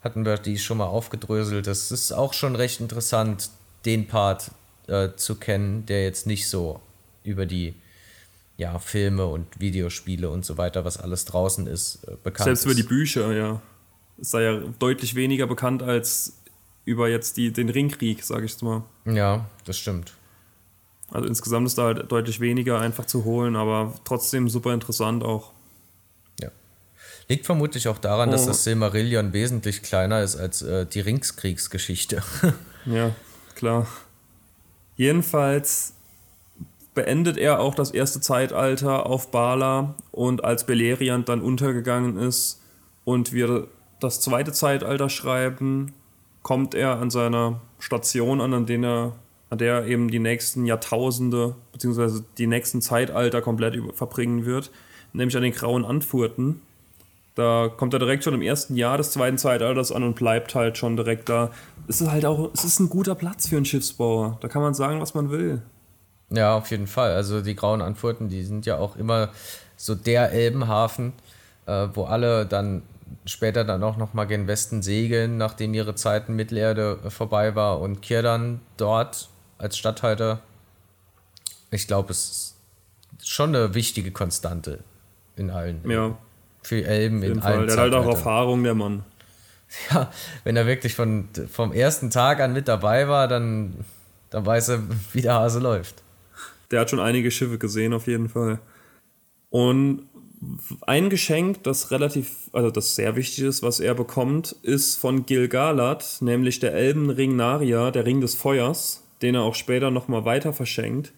hatten 0.03 0.25
wir 0.25 0.37
die 0.37 0.57
schon 0.57 0.77
mal 0.77 0.87
aufgedröselt. 0.87 1.67
Das 1.67 1.91
ist 1.91 2.11
auch 2.11 2.33
schon 2.33 2.55
recht 2.55 2.81
interessant, 2.81 3.49
den 3.85 4.07
Part 4.07 4.51
äh, 4.87 5.09
zu 5.15 5.35
kennen, 5.35 5.85
der 5.85 6.03
jetzt 6.03 6.27
nicht 6.27 6.49
so 6.49 6.81
über 7.23 7.45
die 7.45 7.75
ja, 8.57 8.77
Filme 8.79 9.25
und 9.25 9.59
Videospiele 9.59 10.29
und 10.29 10.45
so 10.45 10.57
weiter, 10.57 10.85
was 10.85 10.97
alles 10.97 11.25
draußen 11.25 11.67
ist, 11.67 12.03
äh, 12.03 12.15
bekannt 12.23 12.45
Selbst 12.45 12.61
ist. 12.61 12.65
über 12.65 12.75
die 12.75 12.83
Bücher, 12.83 13.31
ja. 13.33 13.61
Ist 14.17 14.33
da 14.33 14.41
ja 14.41 14.59
deutlich 14.79 15.15
weniger 15.15 15.47
bekannt 15.47 15.83
als 15.83 16.37
über 16.85 17.09
jetzt 17.09 17.37
die, 17.37 17.51
den 17.51 17.69
Ringkrieg, 17.69 18.23
sage 18.23 18.45
ich 18.45 18.51
jetzt 18.51 18.63
mal. 18.63 18.83
Ja, 19.05 19.45
das 19.65 19.77
stimmt. 19.77 20.13
Also 21.11 21.27
insgesamt 21.27 21.67
ist 21.67 21.77
da 21.77 21.83
halt 21.83 22.11
deutlich 22.11 22.39
weniger 22.39 22.79
einfach 22.79 23.05
zu 23.05 23.23
holen, 23.23 23.55
aber 23.55 23.93
trotzdem 24.03 24.49
super 24.49 24.73
interessant 24.73 25.23
auch. 25.23 25.51
Ja. 26.41 26.49
Liegt 27.27 27.45
vermutlich 27.45 27.87
auch 27.87 27.99
daran, 27.99 28.29
oh. 28.29 28.31
dass 28.31 28.45
das 28.45 28.63
Silmarillion 28.63 29.31
wesentlich 29.31 29.83
kleiner 29.83 30.21
ist 30.23 30.35
als 30.35 30.61
äh, 30.61 30.85
die 30.85 31.01
Ringskriegsgeschichte. 31.01 32.23
ja, 32.85 33.11
klar. 33.55 33.87
Jedenfalls 34.95 35.93
beendet 36.93 37.37
er 37.37 37.59
auch 37.59 37.75
das 37.75 37.91
erste 37.91 38.21
Zeitalter 38.21 39.05
auf 39.05 39.31
Bala 39.31 39.95
und 40.11 40.43
als 40.43 40.65
Beleriand 40.65 41.29
dann 41.29 41.41
untergegangen 41.41 42.17
ist 42.17 42.61
und 43.03 43.33
wir 43.33 43.67
das 44.03 44.21
zweite 44.21 44.51
Zeitalter 44.51 45.09
schreiben, 45.09 45.93
kommt 46.41 46.75
er 46.75 46.97
an 46.97 47.09
seiner 47.09 47.61
Station 47.79 48.41
an, 48.41 48.53
an, 48.53 48.65
den 48.65 48.83
er, 48.83 49.13
an 49.49 49.57
der 49.57 49.75
er 49.75 49.85
eben 49.87 50.11
die 50.11 50.19
nächsten 50.19 50.65
Jahrtausende 50.65 51.55
bzw. 51.71 52.21
die 52.37 52.47
nächsten 52.47 52.81
Zeitalter 52.81 53.41
komplett 53.41 53.77
verbringen 53.95 54.45
wird, 54.45 54.71
nämlich 55.13 55.35
an 55.35 55.43
den 55.43 55.53
Grauen 55.53 55.85
Antworten. 55.85 56.61
Da 57.35 57.69
kommt 57.75 57.93
er 57.93 57.99
direkt 57.99 58.23
schon 58.23 58.35
im 58.35 58.43
ersten 58.43 58.75
Jahr 58.75 58.97
des 58.97 59.11
zweiten 59.11 59.39
Zeitalters 59.39 59.91
an 59.91 60.03
und 60.03 60.15
bleibt 60.15 60.53
halt 60.53 60.77
schon 60.77 60.95
direkt 60.95 61.29
da. 61.29 61.49
Es 61.87 61.99
ist 61.99 62.11
halt 62.11 62.25
auch, 62.25 62.51
es 62.53 62.63
ist 62.63 62.79
ein 62.79 62.89
guter 62.89 63.15
Platz 63.15 63.47
für 63.47 63.55
einen 63.55 63.65
Schiffsbauer. 63.65 64.37
Da 64.41 64.47
kann 64.47 64.61
man 64.61 64.75
sagen, 64.75 65.01
was 65.01 65.15
man 65.15 65.31
will. 65.31 65.63
Ja, 66.29 66.55
auf 66.55 66.69
jeden 66.69 66.87
Fall. 66.87 67.13
Also 67.13 67.41
die 67.41 67.55
Grauen 67.55 67.81
Antworten, 67.81 68.29
die 68.29 68.43
sind 68.43 68.65
ja 68.65 68.77
auch 68.77 68.95
immer 68.97 69.29
so 69.77 69.95
der 69.95 70.31
Elbenhafen, 70.31 71.13
äh, 71.65 71.87
wo 71.93 72.03
alle 72.03 72.45
dann 72.45 72.83
später 73.25 73.63
dann 73.63 73.83
auch 73.83 73.97
nochmal 73.97 74.27
gen 74.27 74.47
Westen 74.47 74.81
segeln, 74.81 75.37
nachdem 75.37 75.73
ihre 75.73 75.95
Zeit 75.95 76.29
in 76.29 76.35
Mittelerde 76.35 76.99
äh, 77.03 77.09
vorbei 77.09 77.55
war 77.55 77.79
und 77.79 78.01
Kirdan 78.01 78.61
dort 78.77 79.29
als 79.57 79.77
Statthalter. 79.77 80.41
Ich 81.71 81.87
glaube, 81.87 82.11
es 82.11 82.55
ist 83.19 83.27
schon 83.27 83.55
eine 83.55 83.73
wichtige 83.73 84.11
Konstante 84.11 84.79
in 85.35 85.49
allen. 85.49 85.81
Ja. 85.89 86.17
Für 86.61 86.83
Elben 86.83 87.23
in 87.23 87.41
Fall. 87.41 87.53
allen 87.53 87.67
Der 87.67 87.75
hat 87.75 87.81
halt 87.81 87.93
auch 87.93 88.07
Erfahrung, 88.07 88.63
der 88.63 88.75
Mann. 88.75 89.03
Ja, 89.91 90.11
wenn 90.43 90.55
er 90.55 90.67
wirklich 90.67 90.93
von, 90.93 91.29
vom 91.51 91.73
ersten 91.73 92.11
Tag 92.11 92.39
an 92.41 92.53
mit 92.53 92.67
dabei 92.67 93.07
war, 93.07 93.27
dann, 93.27 93.73
dann 94.29 94.45
weiß 94.45 94.69
er, 94.69 94.83
wie 95.13 95.21
der 95.21 95.33
Hase 95.33 95.59
läuft. 95.59 96.03
Der 96.69 96.81
hat 96.81 96.91
schon 96.91 96.99
einige 96.99 97.31
Schiffe 97.31 97.57
gesehen, 97.57 97.91
auf 97.93 98.05
jeden 98.05 98.29
Fall. 98.29 98.59
Und 99.49 100.07
ein 100.81 101.09
Geschenk, 101.09 101.63
das 101.63 101.91
relativ, 101.91 102.49
also 102.53 102.69
das 102.71 102.95
sehr 102.95 103.15
wichtig 103.15 103.43
ist, 103.43 103.63
was 103.63 103.79
er 103.79 103.93
bekommt, 103.93 104.55
ist 104.61 104.95
von 104.97 105.25
Gilgalad, 105.25 106.17
nämlich 106.21 106.59
der 106.59 106.73
Elbenring 106.73 107.35
Naria, 107.35 107.91
der 107.91 108.05
Ring 108.05 108.21
des 108.21 108.35
Feuers, 108.35 109.03
den 109.21 109.35
er 109.35 109.43
auch 109.43 109.55
später 109.55 109.91
nochmal 109.91 110.25
weiter 110.25 110.53
verschenkt. 110.53 111.13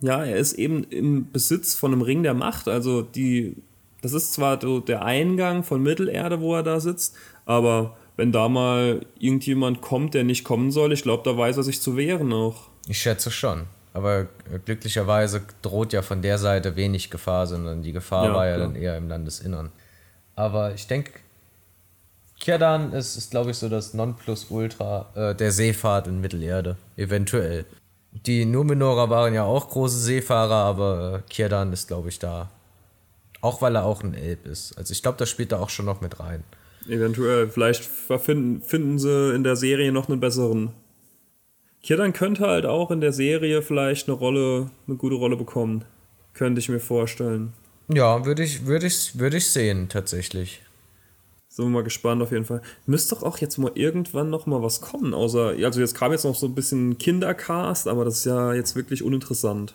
Ja, 0.00 0.24
er 0.24 0.36
ist 0.36 0.54
eben 0.54 0.84
im 0.84 1.30
Besitz 1.30 1.74
von 1.74 1.92
einem 1.92 2.02
Ring 2.02 2.22
der 2.22 2.34
Macht, 2.34 2.68
also 2.68 3.02
die, 3.02 3.56
das 4.02 4.12
ist 4.12 4.34
zwar 4.34 4.60
so 4.60 4.80
der 4.80 5.04
Eingang 5.04 5.64
von 5.64 5.82
Mittelerde, 5.82 6.40
wo 6.40 6.54
er 6.54 6.62
da 6.62 6.80
sitzt, 6.80 7.14
aber 7.46 7.96
wenn 8.16 8.32
da 8.32 8.48
mal 8.48 9.04
irgendjemand 9.18 9.80
kommt, 9.80 10.14
der 10.14 10.24
nicht 10.24 10.44
kommen 10.44 10.70
soll, 10.70 10.92
ich 10.92 11.02
glaube, 11.02 11.22
da 11.24 11.36
weiß 11.36 11.56
er 11.56 11.62
sich 11.62 11.80
zu 11.80 11.96
wehren 11.96 12.32
auch. 12.32 12.68
Ich 12.88 13.00
schätze 13.00 13.30
schon. 13.30 13.64
Aber 13.94 14.26
glücklicherweise 14.64 15.42
droht 15.62 15.92
ja 15.92 16.02
von 16.02 16.20
der 16.20 16.36
Seite 16.36 16.74
wenig 16.74 17.10
Gefahr, 17.10 17.46
sondern 17.46 17.82
die 17.82 17.92
Gefahr 17.92 18.26
ja, 18.26 18.34
war 18.34 18.46
ja, 18.46 18.52
ja, 18.52 18.58
dann 18.58 18.74
eher 18.74 18.98
im 18.98 19.08
Landesinnern. 19.08 19.70
Aber 20.34 20.74
ich 20.74 20.88
denke, 20.88 21.12
Kierdan 22.40 22.92
ist, 22.92 23.16
ist 23.16 23.30
glaube 23.30 23.52
ich, 23.52 23.56
so 23.56 23.68
das 23.68 23.94
Nonplusultra 23.94 25.10
äh, 25.14 25.34
der 25.36 25.52
Seefahrt 25.52 26.08
in 26.08 26.20
Mittelerde. 26.20 26.76
Eventuell. 26.96 27.66
Die 28.10 28.44
Numenorer 28.44 29.10
waren 29.10 29.32
ja 29.32 29.44
auch 29.44 29.70
große 29.70 29.98
Seefahrer, 29.98 30.54
aber 30.54 31.22
äh, 31.38 31.72
ist, 31.72 31.86
glaube 31.86 32.08
ich, 32.08 32.18
da. 32.18 32.50
Auch 33.40 33.62
weil 33.62 33.76
er 33.76 33.84
auch 33.84 34.02
ein 34.02 34.14
Elb 34.14 34.46
ist. 34.46 34.76
Also 34.76 34.92
ich 34.92 35.02
glaube, 35.02 35.18
das 35.18 35.30
spielt 35.30 35.52
da 35.52 35.60
auch 35.60 35.70
schon 35.70 35.86
noch 35.86 36.00
mit 36.00 36.18
rein. 36.18 36.42
Eventuell. 36.88 37.48
Vielleicht 37.48 37.84
finden, 37.84 38.60
finden 38.60 38.98
sie 38.98 39.34
in 39.34 39.44
der 39.44 39.54
Serie 39.54 39.92
noch 39.92 40.08
einen 40.08 40.20
besseren 40.20 40.72
Kirdan 41.84 42.14
könnte 42.14 42.46
halt 42.46 42.64
auch 42.64 42.90
in 42.90 43.02
der 43.02 43.12
Serie 43.12 43.60
vielleicht 43.60 44.08
eine 44.08 44.16
Rolle, 44.16 44.70
eine 44.88 44.96
gute 44.96 45.16
Rolle 45.16 45.36
bekommen. 45.36 45.84
Könnte 46.32 46.58
ich 46.58 46.70
mir 46.70 46.80
vorstellen. 46.80 47.52
Ja, 47.92 48.24
würde 48.24 48.42
ich, 48.42 48.64
würde 48.64 48.86
ich, 48.86 49.18
würde 49.18 49.36
ich 49.36 49.46
sehen, 49.48 49.90
tatsächlich. 49.90 50.62
Sind 51.46 51.66
wir 51.66 51.70
mal 51.70 51.84
gespannt 51.84 52.22
auf 52.22 52.32
jeden 52.32 52.46
Fall. 52.46 52.62
Müsste 52.86 53.14
doch 53.14 53.22
auch 53.22 53.36
jetzt 53.36 53.58
mal 53.58 53.70
irgendwann 53.74 54.30
noch 54.30 54.46
mal 54.46 54.62
was 54.62 54.80
kommen, 54.80 55.12
außer, 55.12 55.56
also 55.62 55.80
jetzt 55.80 55.94
kam 55.94 56.10
jetzt 56.10 56.24
noch 56.24 56.34
so 56.34 56.46
ein 56.46 56.54
bisschen 56.54 56.96
Kindercast, 56.96 57.86
aber 57.86 58.06
das 58.06 58.16
ist 58.16 58.24
ja 58.24 58.54
jetzt 58.54 58.74
wirklich 58.74 59.02
uninteressant. 59.02 59.74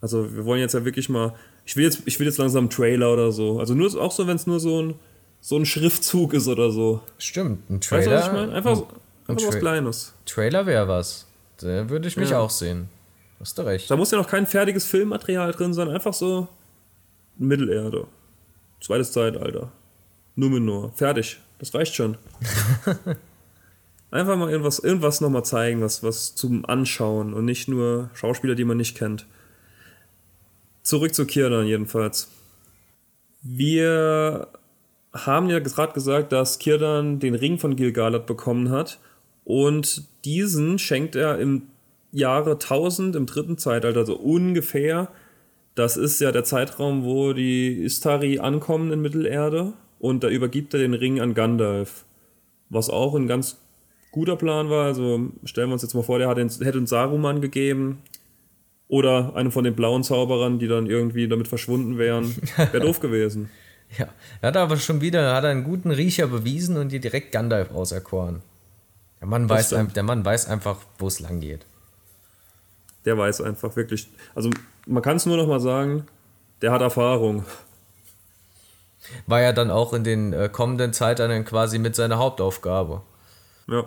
Also 0.00 0.34
wir 0.34 0.44
wollen 0.44 0.60
jetzt 0.60 0.74
ja 0.74 0.84
wirklich 0.84 1.08
mal, 1.08 1.34
ich 1.64 1.76
will 1.76 1.84
jetzt, 1.84 2.02
ich 2.06 2.18
will 2.18 2.26
jetzt 2.26 2.38
langsam 2.38 2.64
einen 2.64 2.70
Trailer 2.70 3.12
oder 3.12 3.30
so. 3.30 3.60
Also 3.60 3.74
nur 3.74 3.88
auch 4.00 4.10
so, 4.10 4.26
wenn 4.26 4.36
es 4.36 4.48
nur 4.48 4.58
so 4.58 4.82
ein, 4.82 4.94
so 5.40 5.56
ein 5.56 5.64
Schriftzug 5.64 6.34
ist 6.34 6.48
oder 6.48 6.72
so. 6.72 7.00
Stimmt, 7.18 7.70
ein 7.70 7.80
Trailer. 7.80 8.00
Weißt 8.00 8.08
du, 8.08 8.14
was 8.16 8.26
ich 8.26 8.32
meine? 8.32 8.52
Einfach, 8.52 8.76
so, 8.76 8.88
Einfach 9.30 9.48
was 9.48 9.58
Kleines. 9.58 10.14
Trailer 10.26 10.66
wäre 10.66 10.88
was. 10.88 11.26
Da 11.58 11.88
würde 11.88 12.08
ich 12.08 12.16
mich 12.16 12.30
ja. 12.30 12.38
auch 12.38 12.50
sehen. 12.50 12.88
Hast 13.38 13.56
du 13.58 13.62
recht. 13.62 13.90
Da 13.90 13.96
muss 13.96 14.10
ja 14.10 14.18
noch 14.18 14.28
kein 14.28 14.46
fertiges 14.46 14.84
Filmmaterial 14.84 15.52
drin 15.52 15.72
sein, 15.72 15.88
einfach 15.88 16.14
so 16.14 16.48
Mittelerde. 17.36 18.06
Zweites 18.80 19.12
Zeitalter. 19.12 19.72
Numenor. 20.36 20.92
Fertig. 20.94 21.40
Das 21.58 21.74
reicht 21.74 21.94
schon. 21.94 22.16
einfach 24.10 24.36
mal 24.36 24.50
irgendwas, 24.50 24.78
irgendwas 24.78 25.20
nochmal 25.20 25.44
zeigen, 25.44 25.80
was, 25.80 26.02
was 26.02 26.34
zum 26.34 26.64
Anschauen 26.64 27.34
und 27.34 27.44
nicht 27.44 27.68
nur 27.68 28.10
Schauspieler, 28.14 28.54
die 28.54 28.64
man 28.64 28.76
nicht 28.76 28.96
kennt. 28.96 29.26
Zurück 30.82 31.14
zu 31.14 31.26
Kirdan 31.26 31.66
jedenfalls. 31.66 32.30
Wir 33.42 34.48
haben 35.12 35.48
ja 35.48 35.58
gerade 35.58 35.92
gesagt, 35.92 36.32
dass 36.32 36.58
Kirdan 36.58 37.20
den 37.20 37.34
Ring 37.34 37.58
von 37.58 37.76
Gilgalad 37.76 38.26
bekommen 38.26 38.70
hat 38.70 38.98
und 39.44 40.04
diesen 40.24 40.78
schenkt 40.78 41.16
er 41.16 41.38
im 41.38 41.62
Jahre 42.12 42.52
1000, 42.52 43.16
im 43.16 43.26
dritten 43.26 43.58
Zeitalter, 43.58 44.04
so 44.04 44.16
ungefähr. 44.16 45.08
Das 45.74 45.96
ist 45.96 46.20
ja 46.20 46.32
der 46.32 46.44
Zeitraum, 46.44 47.04
wo 47.04 47.32
die 47.32 47.82
Istari 47.84 48.38
ankommen 48.38 48.92
in 48.92 49.00
Mittelerde. 49.00 49.72
Und 49.98 50.24
da 50.24 50.28
übergibt 50.28 50.74
er 50.74 50.80
den 50.80 50.94
Ring 50.94 51.20
an 51.20 51.34
Gandalf. 51.34 52.04
Was 52.68 52.90
auch 52.90 53.14
ein 53.14 53.26
ganz 53.26 53.58
guter 54.10 54.36
Plan 54.36 54.70
war. 54.70 54.86
Also 54.86 55.30
stellen 55.44 55.68
wir 55.68 55.74
uns 55.74 55.82
jetzt 55.82 55.94
mal 55.94 56.02
vor, 56.02 56.18
der 56.18 56.28
hat 56.28 56.38
den, 56.38 56.48
hätte 56.48 56.78
uns 56.78 56.90
Saruman 56.90 57.40
gegeben. 57.40 57.98
Oder 58.88 59.36
einen 59.36 59.52
von 59.52 59.62
den 59.62 59.76
blauen 59.76 60.02
Zauberern, 60.02 60.58
die 60.58 60.66
dann 60.66 60.86
irgendwie 60.86 61.28
damit 61.28 61.46
verschwunden 61.46 61.96
wären. 61.96 62.34
Wäre 62.56 62.80
doof 62.80 62.98
gewesen. 63.00 63.50
Ja, 63.96 64.08
er 64.40 64.48
hat 64.48 64.56
aber 64.56 64.76
schon 64.76 65.00
wieder 65.00 65.34
hat 65.34 65.44
einen 65.44 65.64
guten 65.64 65.90
Riecher 65.90 66.26
bewiesen 66.26 66.76
und 66.76 66.90
dir 66.90 67.00
direkt 67.00 67.32
Gandalf 67.32 67.70
auserkoren. 67.72 68.42
Der 69.20 69.28
Mann, 69.28 69.48
weiß, 69.48 69.74
der 69.94 70.02
Mann 70.02 70.24
weiß 70.24 70.48
einfach, 70.48 70.78
wo 70.98 71.06
es 71.06 71.20
lang 71.20 71.40
geht. 71.40 71.66
Der 73.04 73.18
weiß 73.18 73.42
einfach 73.42 73.76
wirklich. 73.76 74.08
Also, 74.34 74.50
man 74.86 75.02
kann 75.02 75.16
es 75.16 75.26
nur 75.26 75.36
noch 75.36 75.46
mal 75.46 75.60
sagen, 75.60 76.06
der 76.62 76.72
hat 76.72 76.80
Erfahrung. 76.80 77.44
War 79.26 79.40
ja 79.40 79.52
dann 79.52 79.70
auch 79.70 79.92
in 79.92 80.04
den 80.04 80.32
äh, 80.32 80.48
kommenden 80.50 80.92
Zeiten 80.92 81.44
quasi 81.44 81.78
mit 81.78 81.94
seiner 81.94 82.18
Hauptaufgabe. 82.18 83.02
Ja, 83.66 83.84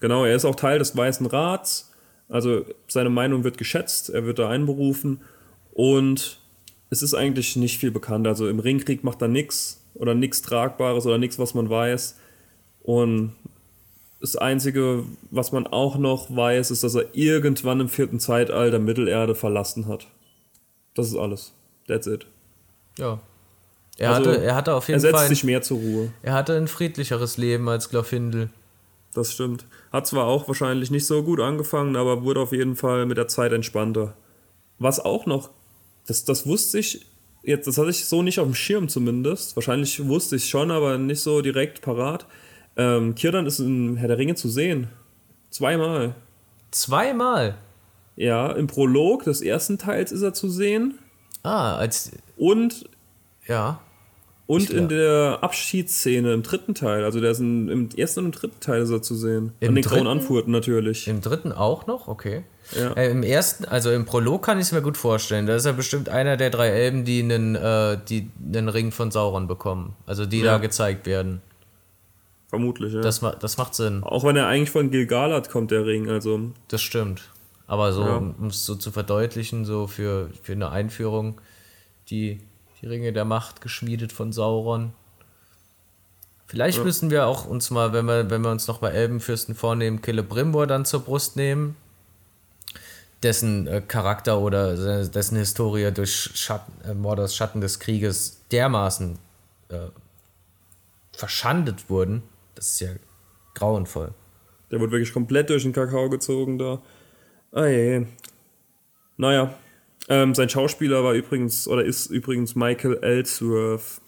genau. 0.00 0.24
Er 0.24 0.34
ist 0.34 0.44
auch 0.44 0.56
Teil 0.56 0.78
des 0.78 0.96
Weißen 0.96 1.26
Rats. 1.26 1.92
Also, 2.28 2.64
seine 2.88 3.10
Meinung 3.10 3.44
wird 3.44 3.58
geschätzt. 3.58 4.10
Er 4.10 4.24
wird 4.24 4.40
da 4.40 4.48
einberufen. 4.48 5.20
Und 5.72 6.40
es 6.90 7.02
ist 7.02 7.14
eigentlich 7.14 7.54
nicht 7.54 7.78
viel 7.78 7.92
bekannt. 7.92 8.26
Also, 8.26 8.48
im 8.48 8.58
Ringkrieg 8.58 9.04
macht 9.04 9.22
er 9.22 9.28
nichts 9.28 9.84
oder 9.94 10.14
nichts 10.14 10.42
Tragbares 10.42 11.06
oder 11.06 11.18
nichts, 11.18 11.38
was 11.38 11.54
man 11.54 11.70
weiß. 11.70 12.16
Und 12.82 13.34
das 14.24 14.36
Einzige, 14.36 15.04
was 15.30 15.52
man 15.52 15.66
auch 15.66 15.98
noch 15.98 16.34
weiß, 16.34 16.70
ist, 16.70 16.82
dass 16.82 16.94
er 16.94 17.14
irgendwann 17.14 17.80
im 17.80 17.90
vierten 17.90 18.18
Zeitalter 18.18 18.78
Mittelerde 18.78 19.34
verlassen 19.34 19.86
hat. 19.86 20.06
Das 20.94 21.08
ist 21.08 21.16
alles. 21.16 21.52
That's 21.86 22.06
it. 22.06 22.26
Ja. 22.98 23.20
Er, 23.98 24.14
also, 24.14 24.30
hatte, 24.30 24.42
er 24.42 24.54
hatte 24.54 24.74
auf 24.74 24.88
jeden 24.88 24.98
Fall. 24.98 25.10
Er 25.10 25.12
setzt 25.12 25.20
Fall 25.20 25.28
sich 25.28 25.44
mehr 25.44 25.60
zur 25.60 25.76
Ruhe. 25.76 26.12
Er 26.22 26.32
hatte 26.32 26.56
ein 26.56 26.68
friedlicheres 26.68 27.36
Leben 27.36 27.68
als 27.68 27.90
Glorfindel. 27.90 28.48
das 29.12 29.30
stimmt. 29.30 29.66
Hat 29.92 30.06
zwar 30.06 30.24
auch 30.24 30.48
wahrscheinlich 30.48 30.90
nicht 30.90 31.06
so 31.06 31.22
gut 31.22 31.40
angefangen, 31.40 31.94
aber 31.94 32.24
wurde 32.24 32.40
auf 32.40 32.52
jeden 32.52 32.76
Fall 32.76 33.04
mit 33.04 33.18
der 33.18 33.28
Zeit 33.28 33.52
entspannter. 33.52 34.16
Was 34.78 35.00
auch 35.00 35.26
noch, 35.26 35.50
das, 36.06 36.24
das 36.24 36.46
wusste 36.46 36.78
ich, 36.78 37.04
jetzt, 37.42 37.66
das 37.66 37.76
hatte 37.76 37.90
ich 37.90 38.06
so 38.06 38.22
nicht 38.22 38.40
auf 38.40 38.46
dem 38.46 38.54
Schirm 38.54 38.88
zumindest. 38.88 39.54
Wahrscheinlich 39.54 40.08
wusste 40.08 40.36
ich 40.36 40.48
schon, 40.48 40.70
aber 40.70 40.96
nicht 40.96 41.20
so 41.20 41.42
direkt 41.42 41.82
parat. 41.82 42.26
Ähm, 42.76 43.14
Kirdan 43.14 43.46
ist 43.46 43.58
in 43.60 43.96
Herr 43.96 44.08
der 44.08 44.18
Ringe 44.18 44.34
zu 44.34 44.48
sehen. 44.48 44.88
Zweimal. 45.50 46.14
Zweimal? 46.70 47.54
Ja, 48.16 48.50
im 48.52 48.66
Prolog 48.66 49.24
des 49.24 49.40
ersten 49.40 49.78
Teils 49.78 50.12
ist 50.12 50.22
er 50.22 50.34
zu 50.34 50.48
sehen. 50.48 50.98
Ah, 51.42 51.76
als. 51.76 52.12
Und. 52.36 52.88
Ja. 53.46 53.80
Und 54.46 54.68
in 54.68 54.88
der 54.88 55.38
Abschiedsszene 55.40 56.34
im 56.34 56.42
dritten 56.42 56.74
Teil. 56.74 57.02
Also 57.04 57.18
der 57.18 57.30
ist 57.30 57.40
in, 57.40 57.68
im 57.70 57.88
ersten 57.96 58.20
und 58.20 58.26
im 58.26 58.32
dritten 58.32 58.60
Teil 58.60 58.82
ist 58.82 58.90
er 58.90 59.00
zu 59.00 59.14
sehen. 59.14 59.52
Im 59.60 59.70
An 59.70 59.74
den 59.74 59.82
dritten? 59.84 60.04
grauen 60.04 60.06
Anfurten 60.06 60.50
natürlich. 60.52 61.08
Im 61.08 61.22
dritten 61.22 61.50
auch 61.50 61.86
noch? 61.86 62.08
Okay. 62.08 62.44
Ja. 62.78 62.92
Äh, 62.92 63.10
Im 63.10 63.22
ersten, 63.22 63.64
also 63.64 63.90
im 63.90 64.04
Prolog 64.04 64.44
kann 64.44 64.58
ich 64.58 64.64
es 64.66 64.72
mir 64.72 64.82
gut 64.82 64.98
vorstellen. 64.98 65.46
Da 65.46 65.56
ist 65.56 65.64
er 65.64 65.72
bestimmt 65.72 66.10
einer 66.10 66.36
der 66.36 66.50
drei 66.50 66.68
Elben, 66.68 67.06
die 67.06 67.22
einen, 67.22 67.54
äh, 67.54 67.96
die 68.06 68.30
einen 68.54 68.68
Ring 68.68 68.92
von 68.92 69.10
Sauron 69.10 69.46
bekommen. 69.48 69.94
Also 70.04 70.26
die 70.26 70.40
Ja. 70.40 70.52
da 70.52 70.58
gezeigt 70.58 71.06
werden. 71.06 71.40
Vermutlich, 72.54 72.92
ja. 72.94 73.00
Das, 73.00 73.20
das 73.40 73.56
macht 73.56 73.74
Sinn. 73.74 74.02
Auch 74.04 74.24
wenn 74.24 74.36
er 74.36 74.46
eigentlich 74.46 74.70
von 74.70 74.90
Gilgalad 74.90 75.50
kommt, 75.50 75.70
der 75.70 75.84
Ring. 75.86 76.08
Also, 76.10 76.52
Das 76.68 76.82
stimmt. 76.82 77.22
Aber 77.66 77.92
so, 77.92 78.02
Ja. 78.02 78.16
um 78.18 78.46
es 78.48 78.64
so 78.66 78.74
zu 78.74 78.90
verdeutlichen, 78.92 79.64
so 79.64 79.86
für, 79.86 80.28
für 80.42 80.52
eine 80.52 80.70
Einführung, 80.70 81.40
die, 82.10 82.40
die 82.82 82.86
Ringe 82.86 83.12
der 83.12 83.24
Macht 83.24 83.60
geschmiedet 83.60 84.12
von 84.12 84.32
Sauron. 84.32 84.92
Vielleicht 86.46 86.84
müssen 86.84 87.10
wir 87.10 87.26
auch 87.26 87.46
uns 87.46 87.70
mal, 87.70 87.92
wenn 87.94 88.04
wir, 88.04 88.28
wenn 88.30 88.42
wir 88.42 88.50
uns 88.50 88.68
noch 88.68 88.80
mal 88.82 88.90
Elbenfürsten 88.90 89.54
vornehmen, 89.54 90.00
Celebrimbor 90.04 90.66
dann 90.66 90.84
zur 90.84 91.00
Brust 91.00 91.36
nehmen, 91.36 91.74
dessen 93.22 93.66
äh, 93.66 93.80
Charakter 93.80 94.38
oder 94.38 94.76
se- 94.76 95.08
dessen 95.10 95.38
Historie 95.38 95.90
durch 95.90 96.30
Schatten, 96.34 96.72
äh, 96.88 96.92
Mordors 96.94 97.34
Schatten 97.34 97.62
des 97.62 97.80
Krieges 97.80 98.40
dermaßen 98.52 99.18
äh, 99.70 99.78
verschandet 101.12 101.88
wurden. 101.88 102.22
Das 102.54 102.70
ist 102.70 102.80
ja 102.80 102.88
grauenvoll. 103.54 104.12
der 104.70 104.80
wird 104.80 104.90
wirklich 104.90 105.12
komplett 105.12 105.50
durch 105.50 105.62
den 105.62 105.72
Kakao 105.72 106.08
gezogen 106.10 106.58
da. 106.58 106.82
Ah 107.52 107.66
je. 107.66 108.06
Naja. 109.16 109.54
Ähm, 110.08 110.34
sein 110.34 110.48
Schauspieler 110.48 111.02
war 111.02 111.14
übrigens, 111.14 111.66
oder 111.66 111.84
ist 111.84 112.06
übrigens 112.10 112.54
Michael 112.54 112.98
Ellsworth. 113.02 114.00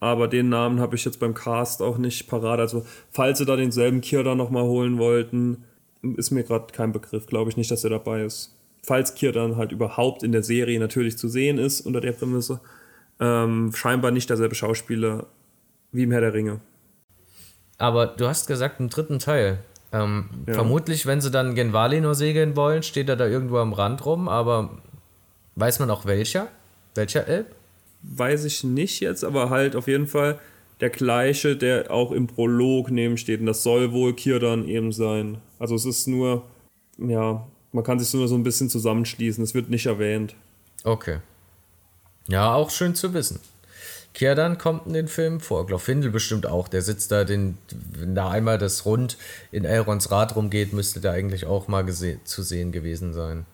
Aber 0.00 0.28
den 0.28 0.48
Namen 0.48 0.80
habe 0.80 0.96
ich 0.96 1.04
jetzt 1.04 1.18
beim 1.18 1.34
Cast 1.34 1.82
auch 1.82 1.98
nicht 1.98 2.28
parat. 2.28 2.60
Also, 2.60 2.84
falls 3.10 3.38
sie 3.38 3.46
da 3.46 3.56
denselben 3.56 4.00
Kirda 4.00 4.34
nochmal 4.34 4.64
holen 4.64 4.98
wollten, 4.98 5.64
ist 6.16 6.30
mir 6.30 6.44
gerade 6.44 6.72
kein 6.72 6.92
Begriff. 6.92 7.26
Glaube 7.26 7.50
ich 7.50 7.56
nicht, 7.56 7.70
dass 7.70 7.84
er 7.84 7.90
dabei 7.90 8.22
ist. 8.22 8.54
Falls 8.82 9.14
Kirdan 9.14 9.56
halt 9.56 9.72
überhaupt 9.72 10.22
in 10.22 10.32
der 10.32 10.42
Serie 10.42 10.78
natürlich 10.78 11.18
zu 11.18 11.28
sehen 11.28 11.58
ist, 11.58 11.80
unter 11.80 12.00
der 12.00 12.12
Prämisse, 12.12 12.60
ähm, 13.18 13.72
scheinbar 13.74 14.12
nicht 14.12 14.30
derselbe 14.30 14.54
Schauspieler 14.54 15.26
wie 15.90 16.04
im 16.04 16.12
Herr 16.12 16.20
der 16.20 16.34
Ringe. 16.34 16.60
Aber 17.78 18.06
du 18.06 18.26
hast 18.28 18.46
gesagt, 18.46 18.80
im 18.80 18.88
dritten 18.88 19.18
Teil. 19.18 19.58
Ähm, 19.92 20.28
Ja. 20.46 20.54
Vermutlich, 20.54 21.06
wenn 21.06 21.20
sie 21.20 21.30
dann 21.30 21.54
gen 21.54 21.72
Valinor 21.72 22.14
segeln 22.14 22.56
wollen, 22.56 22.82
steht 22.82 23.08
er 23.08 23.16
da 23.16 23.26
irgendwo 23.26 23.58
am 23.58 23.72
Rand 23.72 24.04
rum, 24.04 24.28
aber 24.28 24.70
weiß 25.56 25.78
man 25.78 25.90
auch 25.90 26.04
welcher? 26.04 26.48
Welcher 26.94 27.26
Elb? 27.26 27.54
weiß 28.02 28.44
ich 28.44 28.64
nicht 28.64 29.00
jetzt, 29.00 29.24
aber 29.24 29.50
halt 29.50 29.76
auf 29.76 29.88
jeden 29.88 30.06
Fall 30.06 30.38
der 30.80 30.90
gleiche, 30.90 31.56
der 31.56 31.90
auch 31.90 32.12
im 32.12 32.26
Prolog 32.26 32.90
neben 32.90 33.16
steht. 33.16 33.40
Und 33.40 33.46
das 33.46 33.62
soll 33.62 33.92
wohl 33.92 34.14
Kirdan 34.14 34.66
eben 34.68 34.92
sein. 34.92 35.38
Also 35.58 35.74
es 35.74 35.84
ist 35.84 36.06
nur, 36.06 36.44
ja, 36.98 37.44
man 37.72 37.84
kann 37.84 37.98
sich 37.98 38.12
nur 38.14 38.28
so 38.28 38.36
ein 38.36 38.44
bisschen 38.44 38.70
zusammenschließen. 38.70 39.42
Es 39.42 39.54
wird 39.54 39.68
nicht 39.70 39.86
erwähnt. 39.86 40.34
Okay. 40.84 41.18
Ja, 42.28 42.54
auch 42.54 42.70
schön 42.70 42.94
zu 42.94 43.12
wissen. 43.14 43.40
Kierdan 44.14 44.58
kommt 44.58 44.86
in 44.86 44.94
den 44.94 45.08
Film 45.08 45.40
vor. 45.40 45.66
Glorfindel 45.66 46.10
bestimmt 46.10 46.46
auch. 46.46 46.68
Der 46.68 46.82
sitzt 46.82 47.12
da, 47.12 47.24
den, 47.24 47.58
wenn 47.92 48.14
da 48.14 48.30
einmal 48.30 48.58
das 48.58 48.84
Rund 48.84 49.16
in 49.52 49.64
Elrons 49.64 50.10
Rad 50.10 50.34
rumgeht, 50.34 50.72
müsste 50.72 51.00
der 51.00 51.12
eigentlich 51.12 51.46
auch 51.46 51.68
mal 51.68 51.86
zu 51.86 52.42
sehen 52.42 52.72
gewesen 52.72 53.12
sein. 53.12 53.46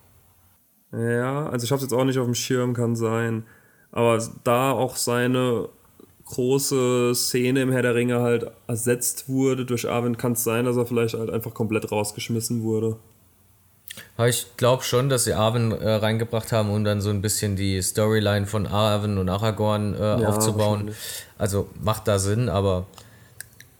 Ja, 0.93 1.49
also 1.49 1.65
ich 1.65 1.71
habe 1.71 1.79
es 1.79 1.83
jetzt 1.83 1.93
auch 1.93 2.05
nicht 2.05 2.19
auf 2.19 2.27
dem 2.27 2.35
Schirm, 2.35 2.73
kann 2.73 2.97
sein. 2.97 3.45
Aber 3.91 4.23
da 4.45 4.73
auch 4.73 4.97
seine 4.97 5.69
große 6.25 7.13
Szene 7.15 7.63
im 7.63 7.73
Herr 7.73 7.83
der 7.83 7.95
Ringe 7.95 8.21
halt 8.21 8.51
ersetzt 8.67 9.29
wurde 9.29 9.67
durch 9.67 9.89
Arwen, 9.89 10.17
kann 10.17 10.33
es 10.33 10.45
sein, 10.45 10.65
dass 10.65 10.77
er 10.77 10.87
vielleicht 10.87 11.15
halt 11.15 11.31
einfach 11.31 11.53
komplett 11.53 11.91
rausgeschmissen 11.93 12.63
wurde. 12.63 12.97
Aber 14.17 14.29
ich 14.29 14.57
glaube 14.57 14.85
schon, 14.85 15.09
dass 15.09 15.25
sie 15.25 15.33
Arwen 15.33 15.73
äh, 15.73 15.91
reingebracht 15.91 16.53
haben, 16.53 16.71
um 16.71 16.85
dann 16.85 17.01
so 17.01 17.11
ein 17.11 17.21
bisschen 17.21 17.57
die 17.57 17.83
Storyline 17.83 18.47
von 18.47 18.67
Arwen 18.67 19.19
und 19.19 19.29
Aragorn 19.29 19.95
äh, 19.95 20.25
aufzubauen. 20.25 20.73
wahrscheinlich. 20.73 20.97
Also 21.37 21.69
macht 21.83 22.07
da 22.07 22.19
Sinn, 22.19 22.49
aber 22.49 22.87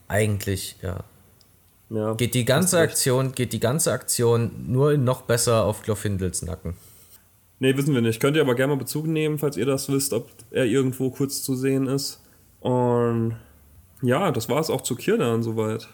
eigentlich, 0.09 0.77
ja. 0.83 1.05
Ja, 1.91 2.15
Geht 2.15 2.35
die 2.35 2.45
ganze 2.45 2.79
Aktion, 2.79 3.33
geht 3.33 3.53
die 3.53 3.61
ganze 3.61 3.93
Aktion 3.93 4.51
nur 4.67 4.97
noch 4.97 5.23
besser 5.23 5.65
auf 5.65 5.83
Glorfindels 5.83 6.43
Nacken. 6.43 6.75
Nee, 7.61 7.77
wissen 7.77 7.95
wir 7.95 8.01
nicht. 8.01 8.21
Könnt 8.21 8.37
ihr 8.37 8.43
aber 8.43 8.55
gerne 8.55 8.75
mal 8.75 8.79
Bezug 8.79 9.07
nehmen, 9.07 9.39
falls 9.39 9.57
ihr 9.57 9.67
das 9.67 9.89
wisst, 9.89 10.13
ob 10.13 10.29
er 10.51 10.65
irgendwo 10.65 11.11
kurz 11.11 11.43
zu 11.43 11.55
sehen 11.55 11.87
ist. 11.87 12.21
Und 12.61 13.37
ja, 14.03 14.33
das 14.33 14.49
war 14.49 14.61
es 14.61 14.71
auch 14.71 14.81
zu 14.81 14.97
Kirdan 14.97 15.43
soweit. 15.43 15.89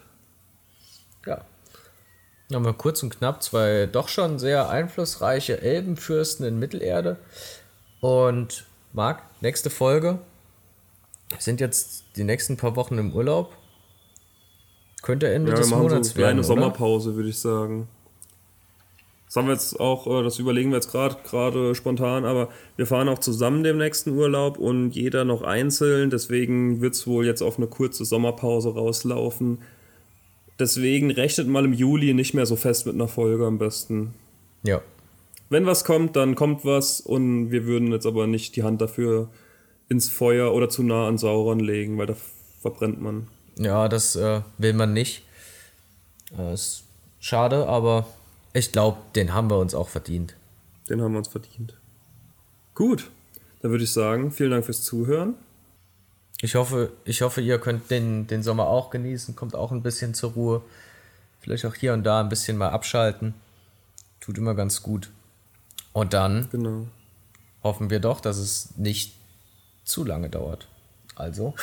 Ja. 1.26 1.44
Haben 2.52 2.64
wir 2.64 2.72
kurz 2.72 3.02
und 3.02 3.16
knapp 3.16 3.42
zwei 3.42 3.86
doch 3.86 4.08
schon 4.08 4.38
sehr 4.38 4.68
einflussreiche 4.68 5.62
Elbenfürsten 5.62 6.44
in 6.44 6.58
Mittelerde. 6.58 7.16
Und 8.00 8.66
Marc, 8.92 9.22
nächste 9.40 9.70
Folge. 9.70 10.18
Wir 11.28 11.40
sind 11.40 11.60
jetzt 11.60 12.04
die 12.16 12.24
nächsten 12.24 12.56
paar 12.56 12.74
Wochen 12.74 12.98
im 12.98 13.12
Urlaub. 13.12 13.52
Könnte 15.02 15.32
Ende 15.32 15.52
Ja, 15.52 15.58
des 15.58 15.70
Monats 15.70 16.08
so 16.08 16.14
eine 16.14 16.22
kleine. 16.24 16.38
Oder? 16.40 16.46
Sommerpause, 16.46 17.14
würde 17.14 17.28
ich 17.28 17.38
sagen. 17.38 17.88
Das 19.26 19.36
haben 19.36 19.46
wir 19.46 19.54
jetzt 19.54 19.78
auch, 19.78 20.08
äh, 20.08 20.24
das 20.24 20.40
überlegen 20.40 20.70
wir 20.70 20.76
jetzt 20.78 20.90
gerade 20.90 21.16
gerade 21.22 21.76
spontan, 21.76 22.24
aber 22.24 22.48
wir 22.76 22.86
fahren 22.86 23.08
auch 23.08 23.20
zusammen 23.20 23.62
dem 23.62 23.78
nächsten 23.78 24.10
Urlaub 24.10 24.58
und 24.58 24.90
jeder 24.96 25.24
noch 25.24 25.42
einzeln. 25.42 26.10
Deswegen 26.10 26.80
wird 26.80 26.94
es 26.94 27.06
wohl 27.06 27.24
jetzt 27.24 27.40
auf 27.40 27.56
eine 27.56 27.68
kurze 27.68 28.04
Sommerpause 28.04 28.74
rauslaufen. 28.74 29.58
Deswegen 30.60 31.10
rechnet 31.10 31.48
mal 31.48 31.64
im 31.64 31.72
Juli 31.72 32.12
nicht 32.12 32.34
mehr 32.34 32.44
so 32.44 32.54
fest 32.54 32.84
mit 32.84 32.94
einer 32.94 33.08
Folge 33.08 33.46
am 33.46 33.56
besten. 33.56 34.14
Ja. 34.62 34.82
Wenn 35.48 35.64
was 35.64 35.84
kommt, 35.84 36.16
dann 36.16 36.34
kommt 36.34 36.66
was 36.66 37.00
und 37.00 37.50
wir 37.50 37.64
würden 37.64 37.90
jetzt 37.90 38.06
aber 38.06 38.26
nicht 38.26 38.54
die 38.56 38.62
Hand 38.62 38.80
dafür 38.80 39.30
ins 39.88 40.08
Feuer 40.08 40.52
oder 40.52 40.68
zu 40.68 40.82
nah 40.82 41.08
an 41.08 41.16
Sauron 41.16 41.60
legen, 41.60 41.96
weil 41.96 42.06
da 42.06 42.14
verbrennt 42.60 43.00
man. 43.00 43.26
Ja, 43.58 43.88
das 43.88 44.16
äh, 44.16 44.42
will 44.58 44.74
man 44.74 44.92
nicht. 44.92 45.22
Äh, 46.38 46.52
ist 46.52 46.84
schade, 47.18 47.66
aber 47.66 48.06
ich 48.52 48.70
glaube, 48.70 48.98
den 49.16 49.32
haben 49.32 49.50
wir 49.50 49.58
uns 49.58 49.74
auch 49.74 49.88
verdient. 49.88 50.36
Den 50.90 51.00
haben 51.00 51.12
wir 51.12 51.18
uns 51.18 51.28
verdient. 51.28 51.74
Gut, 52.74 53.10
dann 53.62 53.70
würde 53.70 53.84
ich 53.84 53.92
sagen, 53.92 54.30
vielen 54.30 54.50
Dank 54.50 54.66
fürs 54.66 54.82
Zuhören. 54.82 55.34
Ich 56.42 56.54
hoffe, 56.54 56.92
ich 57.04 57.20
hoffe, 57.22 57.40
ihr 57.40 57.58
könnt 57.58 57.90
den, 57.90 58.26
den 58.26 58.42
Sommer 58.42 58.66
auch 58.66 58.90
genießen, 58.90 59.36
kommt 59.36 59.54
auch 59.54 59.72
ein 59.72 59.82
bisschen 59.82 60.14
zur 60.14 60.32
Ruhe. 60.32 60.62
Vielleicht 61.40 61.64
auch 61.66 61.74
hier 61.74 61.92
und 61.92 62.04
da 62.04 62.20
ein 62.20 62.28
bisschen 62.28 62.56
mal 62.56 62.70
abschalten. 62.70 63.34
Tut 64.20 64.38
immer 64.38 64.54
ganz 64.54 64.82
gut. 64.82 65.10
Und 65.92 66.12
dann 66.12 66.48
Genau. 66.50 66.86
hoffen 67.62 67.90
wir 67.90 68.00
doch, 68.00 68.20
dass 68.20 68.36
es 68.38 68.76
nicht 68.76 69.14
zu 69.84 70.04
lange 70.04 70.30
dauert. 70.30 70.68
Also 71.14 71.54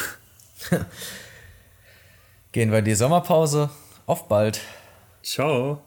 gehen 2.52 2.72
wir 2.72 2.80
in 2.80 2.86
die 2.86 2.96
Sommerpause. 2.96 3.70
Auf 4.06 4.28
bald. 4.28 4.60
Ciao. 5.24 5.82